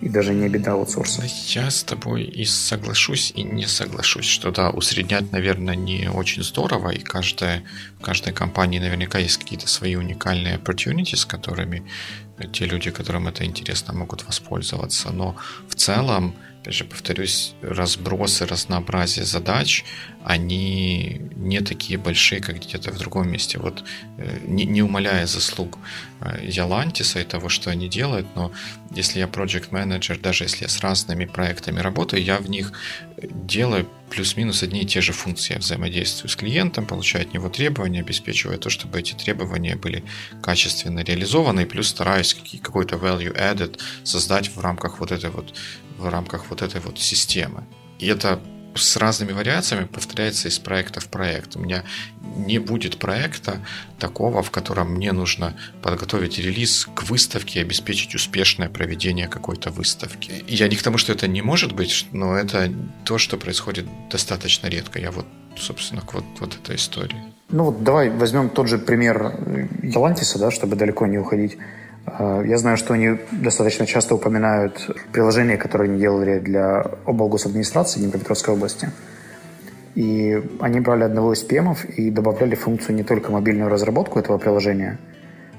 и 0.00 0.08
даже 0.08 0.32
не 0.32 0.48
беда 0.48 0.72
аутсорса. 0.72 1.22
Я 1.48 1.70
с 1.70 1.82
тобой 1.82 2.22
и 2.24 2.44
соглашусь, 2.44 3.32
и 3.34 3.42
не 3.42 3.66
соглашусь, 3.66 4.26
что 4.26 4.50
да, 4.50 4.70
усреднять, 4.70 5.32
наверное, 5.32 5.74
не 5.74 6.08
очень 6.08 6.42
здорово, 6.42 6.90
и 6.90 7.00
каждая, 7.00 7.64
в 7.98 8.02
каждой 8.02 8.32
компании 8.32 8.78
наверняка 8.78 9.18
есть 9.18 9.38
какие-то 9.38 9.68
свои 9.68 9.96
уникальные 9.96 10.56
opportunities, 10.56 11.16
с 11.16 11.24
которыми 11.24 11.82
те 12.52 12.66
люди, 12.66 12.90
которым 12.90 13.28
это 13.28 13.44
интересно, 13.44 13.94
могут 13.94 14.24
воспользоваться. 14.26 15.10
Но 15.10 15.36
в 15.68 15.74
целом, 15.74 16.34
опять 16.60 16.74
же, 16.74 16.84
повторюсь, 16.84 17.54
разбросы, 17.62 18.46
разнообразие 18.46 19.24
задач, 19.24 19.84
они 20.24 21.20
не 21.36 21.60
такие 21.60 21.98
большие, 21.98 22.40
как 22.40 22.56
где-то 22.56 22.92
в 22.92 22.98
другом 22.98 23.30
месте. 23.30 23.58
Вот 23.58 23.84
э, 24.18 24.38
не, 24.46 24.64
не 24.64 24.82
умаляя 24.82 25.26
заслуг 25.26 25.78
э, 26.20 26.38
Ялантиса 26.42 27.20
и 27.20 27.24
того, 27.24 27.48
что 27.48 27.70
они 27.70 27.88
делают, 27.88 28.26
но 28.34 28.52
если 28.96 29.20
я 29.20 29.26
project 29.26 29.68
менеджер, 29.70 30.18
даже 30.18 30.44
если 30.44 30.64
я 30.64 30.68
с 30.68 30.80
разными 30.80 31.24
проектами 31.24 31.80
работаю, 31.80 32.22
я 32.22 32.38
в 32.38 32.50
них 32.50 32.72
делаю 33.22 33.86
плюс-минус 34.10 34.62
одни 34.62 34.82
и 34.82 34.86
те 34.86 35.00
же 35.00 35.12
функции. 35.12 35.54
Я 35.54 35.60
взаимодействую 35.60 36.30
с 36.30 36.36
клиентом, 36.36 36.86
получаю 36.86 37.26
от 37.26 37.34
него 37.34 37.48
требования, 37.48 38.00
обеспечиваю 38.00 38.58
то, 38.58 38.70
чтобы 38.70 38.98
эти 38.98 39.14
требования 39.14 39.76
были 39.76 40.04
качественно 40.42 41.00
реализованы, 41.00 41.62
и 41.62 41.66
плюс 41.66 41.88
стараюсь 41.88 42.36
какой-то 42.62 42.96
value 42.96 43.34
added 43.34 43.78
создать 44.04 44.48
в 44.48 44.60
рамках 44.60 45.00
вот 45.00 45.12
этой 45.12 45.30
вот 45.30 45.54
в 45.98 46.08
рамках 46.08 46.50
вот 46.50 46.62
этой 46.62 46.80
вот 46.80 46.98
системы. 46.98 47.66
И 47.98 48.06
это 48.06 48.40
с 48.74 48.96
разными 48.96 49.32
вариациями 49.32 49.84
повторяется 49.84 50.48
из 50.48 50.58
проекта 50.58 51.00
в 51.00 51.08
проект. 51.08 51.56
У 51.56 51.60
меня 51.60 51.84
не 52.36 52.58
будет 52.58 52.98
проекта 52.98 53.60
такого, 53.98 54.42
в 54.42 54.50
котором 54.50 54.94
мне 54.94 55.12
нужно 55.12 55.56
подготовить 55.82 56.38
релиз 56.38 56.88
к 56.94 57.04
выставке 57.04 57.58
и 57.58 57.62
обеспечить 57.62 58.14
успешное 58.14 58.68
проведение 58.68 59.28
какой-то 59.28 59.70
выставки. 59.70 60.44
Я 60.46 60.68
не 60.68 60.76
к 60.76 60.82
тому, 60.82 60.98
что 60.98 61.12
это 61.12 61.26
не 61.26 61.42
может 61.42 61.72
быть, 61.72 62.06
но 62.12 62.36
это 62.36 62.72
то, 63.04 63.18
что 63.18 63.36
происходит 63.36 63.86
достаточно 64.10 64.68
редко. 64.68 65.00
Я 65.00 65.10
вот, 65.10 65.26
собственно, 65.56 66.02
к 66.02 66.14
вот, 66.14 66.24
вот 66.40 66.54
этой 66.54 66.76
истории. 66.76 67.22
Ну 67.50 67.64
вот 67.64 67.82
давай 67.82 68.10
возьмем 68.10 68.50
тот 68.50 68.68
же 68.68 68.78
пример 68.78 69.34
Ялантиса, 69.82 70.38
да, 70.38 70.50
чтобы 70.50 70.76
далеко 70.76 71.06
не 71.06 71.18
уходить. 71.18 71.56
А, 72.16 72.42
я 72.42 72.58
знаю, 72.58 72.76
что 72.76 72.94
они 72.94 73.18
достаточно 73.32 73.86
часто 73.86 74.14
упоминают 74.14 74.90
приложения, 75.12 75.56
которые 75.56 75.90
они 75.90 76.00
делали 76.00 76.38
для 76.38 76.80
облгосадминистрации 77.04 78.00
Днепропетровской 78.00 78.54
области. 78.54 78.90
И 79.94 80.42
они 80.60 80.80
брали 80.80 81.04
одного 81.04 81.32
из 81.32 81.44
PM 81.44 81.76
и 81.96 82.10
добавляли 82.10 82.54
функцию 82.54 82.94
не 82.94 83.02
только 83.02 83.32
мобильную 83.32 83.68
разработку 83.68 84.18
этого 84.18 84.38
приложения. 84.38 84.98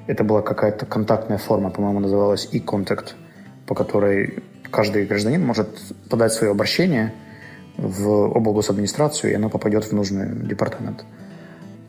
Это 0.08 0.24
была 0.24 0.42
какая-то 0.42 0.86
контактная 0.86 1.38
форма, 1.38 1.70
по-моему, 1.70 2.00
называлась 2.00 2.50
e-contact, 2.52 3.14
по 3.68 3.76
которой 3.76 4.42
каждый 4.72 5.06
гражданин 5.06 5.46
может 5.46 5.68
подать 6.10 6.34
свое 6.34 6.52
обращение 6.52 7.14
в 7.78 8.36
облгосадминистрацию, 8.36 9.32
и 9.32 9.36
оно 9.36 9.50
попадет 9.50 9.86
в 9.86 9.92
нужный 9.94 10.28
департамент. 10.48 11.06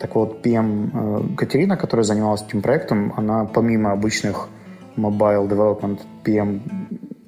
Так 0.01 0.15
вот, 0.15 0.45
PM 0.45 0.91
э, 0.93 1.37
Катерина, 1.37 1.77
которая 1.77 2.05
занималась 2.05 2.43
этим 2.43 2.63
проектом, 2.63 3.13
она 3.17 3.45
помимо 3.45 3.93
обычных 3.93 4.49
mobile 4.97 5.47
development 5.47 6.01
PM 6.25 6.61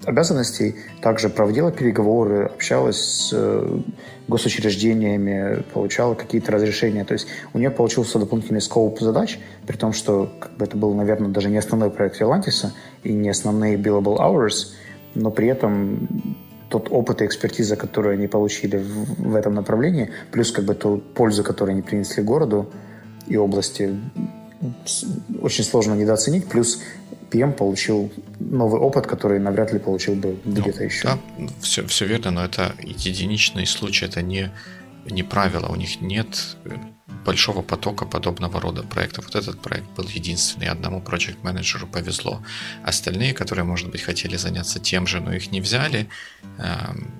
обязанностей 0.05 0.75
также 1.01 1.29
проводила 1.29 1.71
переговоры, 1.71 2.47
общалась 2.47 2.97
с 2.97 3.31
э, 3.33 3.79
госучреждениями, 4.27 5.63
получала 5.75 6.15
какие-то 6.15 6.51
разрешения. 6.53 7.05
То 7.05 7.13
есть 7.13 7.29
у 7.53 7.59
нее 7.59 7.71
получился 7.71 8.19
дополнительный 8.19 8.63
скоп 8.63 9.01
задач, 9.01 9.39
при 9.67 9.77
том, 9.77 9.93
что 9.93 10.33
как 10.41 10.57
бы, 10.57 10.65
это 10.65 10.77
был, 10.77 10.95
наверное, 10.95 11.29
даже 11.29 11.51
не 11.51 11.59
основной 11.59 11.91
проект 11.91 12.19
Релантиса 12.21 12.73
и 13.05 13.13
не 13.13 13.29
основные 13.29 13.77
billable 13.77 14.17
hours, 14.17 14.73
но 15.15 15.31
при 15.31 15.49
этом 15.49 16.09
тот 16.73 16.89
опыт 16.91 17.21
и 17.21 17.27
экспертиза, 17.27 17.77
которую 17.77 18.15
они 18.15 18.29
получили 18.29 18.79
в, 18.79 19.33
в 19.33 19.35
этом 19.37 19.55
направлении, 19.55 20.11
плюс 20.31 20.53
как 20.53 20.65
бы 20.65 20.75
ту 20.75 20.99
пользу, 20.99 21.45
которую 21.45 21.75
они 21.75 21.83
принесли 21.83 22.23
городу 22.23 22.73
и 23.27 23.37
области, 23.37 24.01
очень 25.43 25.65
сложно 25.65 25.95
недооценить. 25.95 26.49
Плюс 26.49 26.81
PM 27.31 27.53
получил 27.53 28.11
новый 28.41 28.81
опыт, 28.81 29.07
который 29.07 29.39
навряд 29.39 29.73
ли 29.73 29.79
получил 29.79 30.15
бы 30.15 30.39
где-то 30.45 30.79
ну, 30.79 30.85
еще. 30.85 31.09
Да, 31.09 31.19
все, 31.61 31.87
все 31.87 32.07
верно, 32.07 32.31
но 32.31 32.45
это 32.45 32.75
единичный 32.83 33.67
случай, 33.67 34.07
это 34.07 34.23
не, 34.23 34.51
не 35.11 35.23
правило. 35.23 35.67
У 35.67 35.77
них 35.77 36.01
нет 36.01 36.57
большого 37.25 37.63
потока 37.63 38.05
подобного 38.07 38.61
рода 38.61 38.83
проектов. 38.83 39.27
Вот 39.27 39.37
этот 39.37 39.61
проект 39.61 39.89
был 39.97 40.07
единственный, 40.09 40.69
одному 40.69 41.01
project 41.01 41.39
менеджеру 41.43 41.87
повезло. 41.87 42.43
Остальные, 42.85 43.35
которые, 43.35 43.65
может 43.65 43.91
быть, 43.91 44.03
хотели 44.03 44.37
заняться 44.37 44.81
тем 44.81 45.07
же, 45.07 45.21
но 45.21 45.33
их 45.33 45.53
не 45.53 45.61
взяли, 45.61 46.09
эм, 46.59 47.11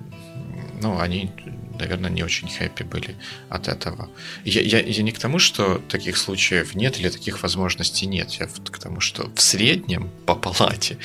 ну, 0.81 0.99
они, 0.99 1.31
наверное, 1.79 2.09
не 2.09 2.23
очень 2.23 2.49
хэппи 2.49 2.83
были 2.83 3.15
от 3.49 3.67
этого. 3.67 4.09
Я, 4.43 4.61
я, 4.61 4.79
я 4.79 5.03
не 5.03 5.11
к 5.11 5.19
тому, 5.19 5.39
что 5.39 5.77
таких 5.87 6.17
случаев 6.17 6.75
нет 6.75 6.99
или 6.99 7.09
таких 7.09 7.41
возможностей 7.41 8.05
нет. 8.05 8.31
Я 8.39 8.47
к 8.47 8.79
тому, 8.79 8.99
что 8.99 9.31
в 9.33 9.41
среднем 9.41 10.09
по 10.25 10.35
палате 10.35 10.97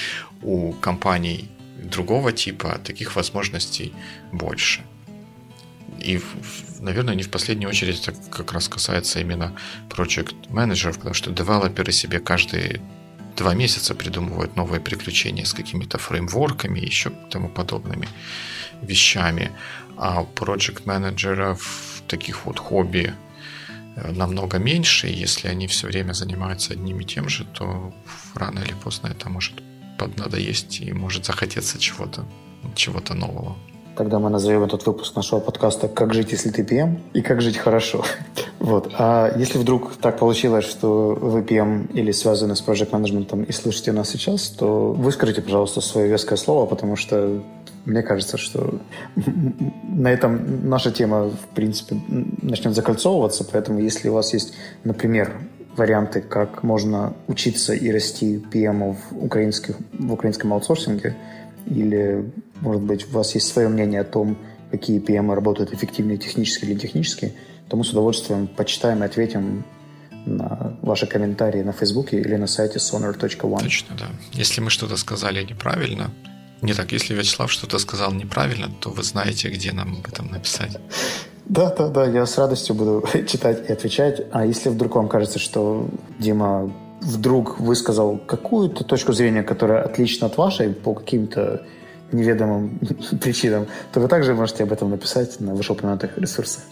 у 0.42 0.72
компаний 0.72 1.48
другого 1.82 2.32
типа 2.32 2.80
таких 2.84 3.16
возможностей 3.16 3.92
больше. 4.32 4.82
И, 6.00 6.20
наверное, 6.80 7.14
не 7.14 7.22
в 7.22 7.30
последнюю 7.30 7.70
очередь 7.70 8.06
это 8.08 8.18
как 8.30 8.52
раз 8.52 8.68
касается 8.68 9.20
именно 9.20 9.54
project 9.88 10.34
менеджеров, 10.48 10.96
потому 10.96 11.14
что 11.14 11.30
девелоперы 11.30 11.92
себе 11.92 12.20
каждый 12.20 12.80
два 13.36 13.54
месяца 13.54 13.94
придумывают 13.94 14.56
новые 14.56 14.80
приключения 14.80 15.44
с 15.44 15.54
какими-то 15.54 15.98
фреймворками 15.98 16.80
и 16.80 16.86
еще 16.86 17.10
тому 17.30 17.48
подобными 17.48 18.08
вещами. 18.82 19.52
А 19.96 20.22
у 20.22 20.26
проект 20.26 20.86
менеджеров 20.86 22.02
таких 22.08 22.46
вот 22.46 22.58
хобби 22.58 23.14
э, 23.96 24.12
намного 24.12 24.58
меньше, 24.58 25.06
если 25.08 25.48
они 25.48 25.66
все 25.66 25.86
время 25.86 26.12
занимаются 26.12 26.72
одним 26.72 27.00
и 27.00 27.04
тем 27.04 27.28
же, 27.28 27.44
то 27.44 27.94
рано 28.34 28.60
или 28.60 28.74
поздно 28.74 29.08
это 29.08 29.28
может 29.28 29.54
поднадоесть 29.98 30.80
и 30.80 30.92
может 30.92 31.24
захотеться 31.24 31.78
чего-то 31.78 32.24
чего-то 32.74 33.14
нового. 33.14 33.56
Тогда 33.98 34.20
мы 34.20 34.30
назовем 34.30 34.62
этот 34.62 34.86
выпуск 34.86 35.16
нашего 35.16 35.40
подкаста 35.40 35.88
«Как 35.88 36.14
жить, 36.14 36.30
если 36.30 36.50
ты 36.50 36.62
PM?» 36.62 37.00
и 37.14 37.20
«Как 37.20 37.40
жить 37.40 37.56
хорошо». 37.56 38.04
вот. 38.60 38.92
А 38.96 39.36
если 39.36 39.58
вдруг 39.58 39.96
так 39.96 40.18
получилось, 40.20 40.66
что 40.66 41.18
вы 41.20 41.40
PM 41.40 41.92
или 41.92 42.12
связаны 42.12 42.54
с 42.54 42.60
проект 42.60 42.92
менеджментом 42.92 43.42
и 43.42 43.50
слышите 43.50 43.90
нас 43.90 44.10
сейчас, 44.10 44.50
то 44.50 44.92
выскажите, 44.92 45.42
пожалуйста, 45.42 45.80
свое 45.80 46.08
веское 46.08 46.36
слово, 46.36 46.66
потому 46.66 46.94
что 46.94 47.42
мне 47.86 48.02
кажется, 48.02 48.38
что 48.38 48.78
на 49.82 50.12
этом 50.12 50.68
наша 50.68 50.92
тема, 50.92 51.30
в 51.30 51.54
принципе, 51.56 51.96
начнет 52.40 52.76
закольцовываться, 52.76 53.44
поэтому 53.52 53.80
если 53.80 54.10
у 54.10 54.14
вас 54.14 54.32
есть, 54.32 54.54
например, 54.84 55.32
варианты, 55.76 56.20
как 56.20 56.62
можно 56.62 57.14
учиться 57.26 57.74
и 57.74 57.90
расти 57.90 58.36
PM 58.52 58.94
в, 58.94 59.24
украинских, 59.24 59.76
в 59.92 60.12
украинском 60.12 60.52
аутсорсинге, 60.52 61.16
или, 61.70 62.30
может 62.60 62.82
быть, 62.82 63.06
у 63.08 63.10
вас 63.10 63.34
есть 63.34 63.48
свое 63.48 63.68
мнение 63.68 64.00
о 64.00 64.04
том, 64.04 64.36
какие 64.70 65.00
PM 65.00 65.34
работают 65.34 65.72
эффективнее 65.72 66.18
технически 66.18 66.64
или 66.64 66.78
технически, 66.78 67.34
то 67.68 67.76
мы 67.76 67.84
с 67.84 67.90
удовольствием 67.90 68.46
почитаем 68.46 69.02
и 69.02 69.06
ответим 69.06 69.64
на 70.26 70.76
ваши 70.82 71.06
комментарии 71.06 71.62
на 71.62 71.72
Фейсбуке 71.72 72.20
или 72.20 72.36
на 72.36 72.46
сайте 72.46 72.78
sonar.one. 72.78 73.62
Точно, 73.62 73.96
да. 73.98 74.06
Если 74.32 74.60
мы 74.60 74.70
что-то 74.70 74.96
сказали 74.96 75.42
неправильно, 75.42 76.10
не 76.60 76.74
так, 76.74 76.92
если 76.92 77.14
Вячеслав 77.14 77.50
что-то 77.52 77.78
сказал 77.78 78.12
неправильно, 78.12 78.68
то 78.80 78.90
вы 78.90 79.02
знаете, 79.02 79.48
где 79.48 79.72
нам 79.72 79.94
об 79.94 80.08
этом 80.08 80.30
написать. 80.30 80.76
Да, 81.46 81.70
да, 81.70 81.88
да, 81.88 82.04
я 82.04 82.26
с 82.26 82.36
радостью 82.36 82.74
буду 82.74 83.04
читать 83.26 83.68
и 83.68 83.72
отвечать. 83.72 84.22
А 84.32 84.44
если 84.44 84.68
вдруг 84.68 84.96
вам 84.96 85.08
кажется, 85.08 85.38
что 85.38 85.88
Дима 86.18 86.72
вдруг 87.00 87.60
высказал 87.60 88.18
какую-то 88.18 88.84
точку 88.84 89.12
зрения, 89.12 89.42
которая 89.42 89.82
отлична 89.82 90.26
от 90.26 90.36
вашей 90.36 90.70
по 90.70 90.94
каким-то 90.94 91.62
неведомым 92.12 92.78
причинам, 93.20 93.66
то 93.92 94.00
вы 94.00 94.08
также 94.08 94.34
можете 94.34 94.64
об 94.64 94.72
этом 94.72 94.90
написать 94.90 95.40
на 95.40 95.54
вышеупомянутых 95.54 96.16
ресурсах. 96.18 96.62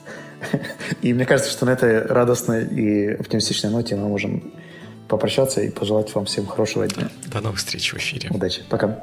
И 1.02 1.12
мне 1.12 1.24
кажется, 1.24 1.50
что 1.50 1.66
на 1.66 1.70
этой 1.70 2.02
радостной 2.02 2.66
и 2.66 3.08
оптимистичной 3.14 3.70
ноте 3.70 3.96
мы 3.96 4.08
можем 4.08 4.52
попрощаться 5.08 5.60
и 5.60 5.70
пожелать 5.70 6.14
вам 6.14 6.24
всем 6.24 6.46
хорошего 6.46 6.86
дня. 6.86 7.08
До 7.26 7.40
новых 7.40 7.58
встреч 7.58 7.92
в 7.92 7.96
эфире. 7.96 8.28
Удачи. 8.30 8.62
Пока. 8.68 8.98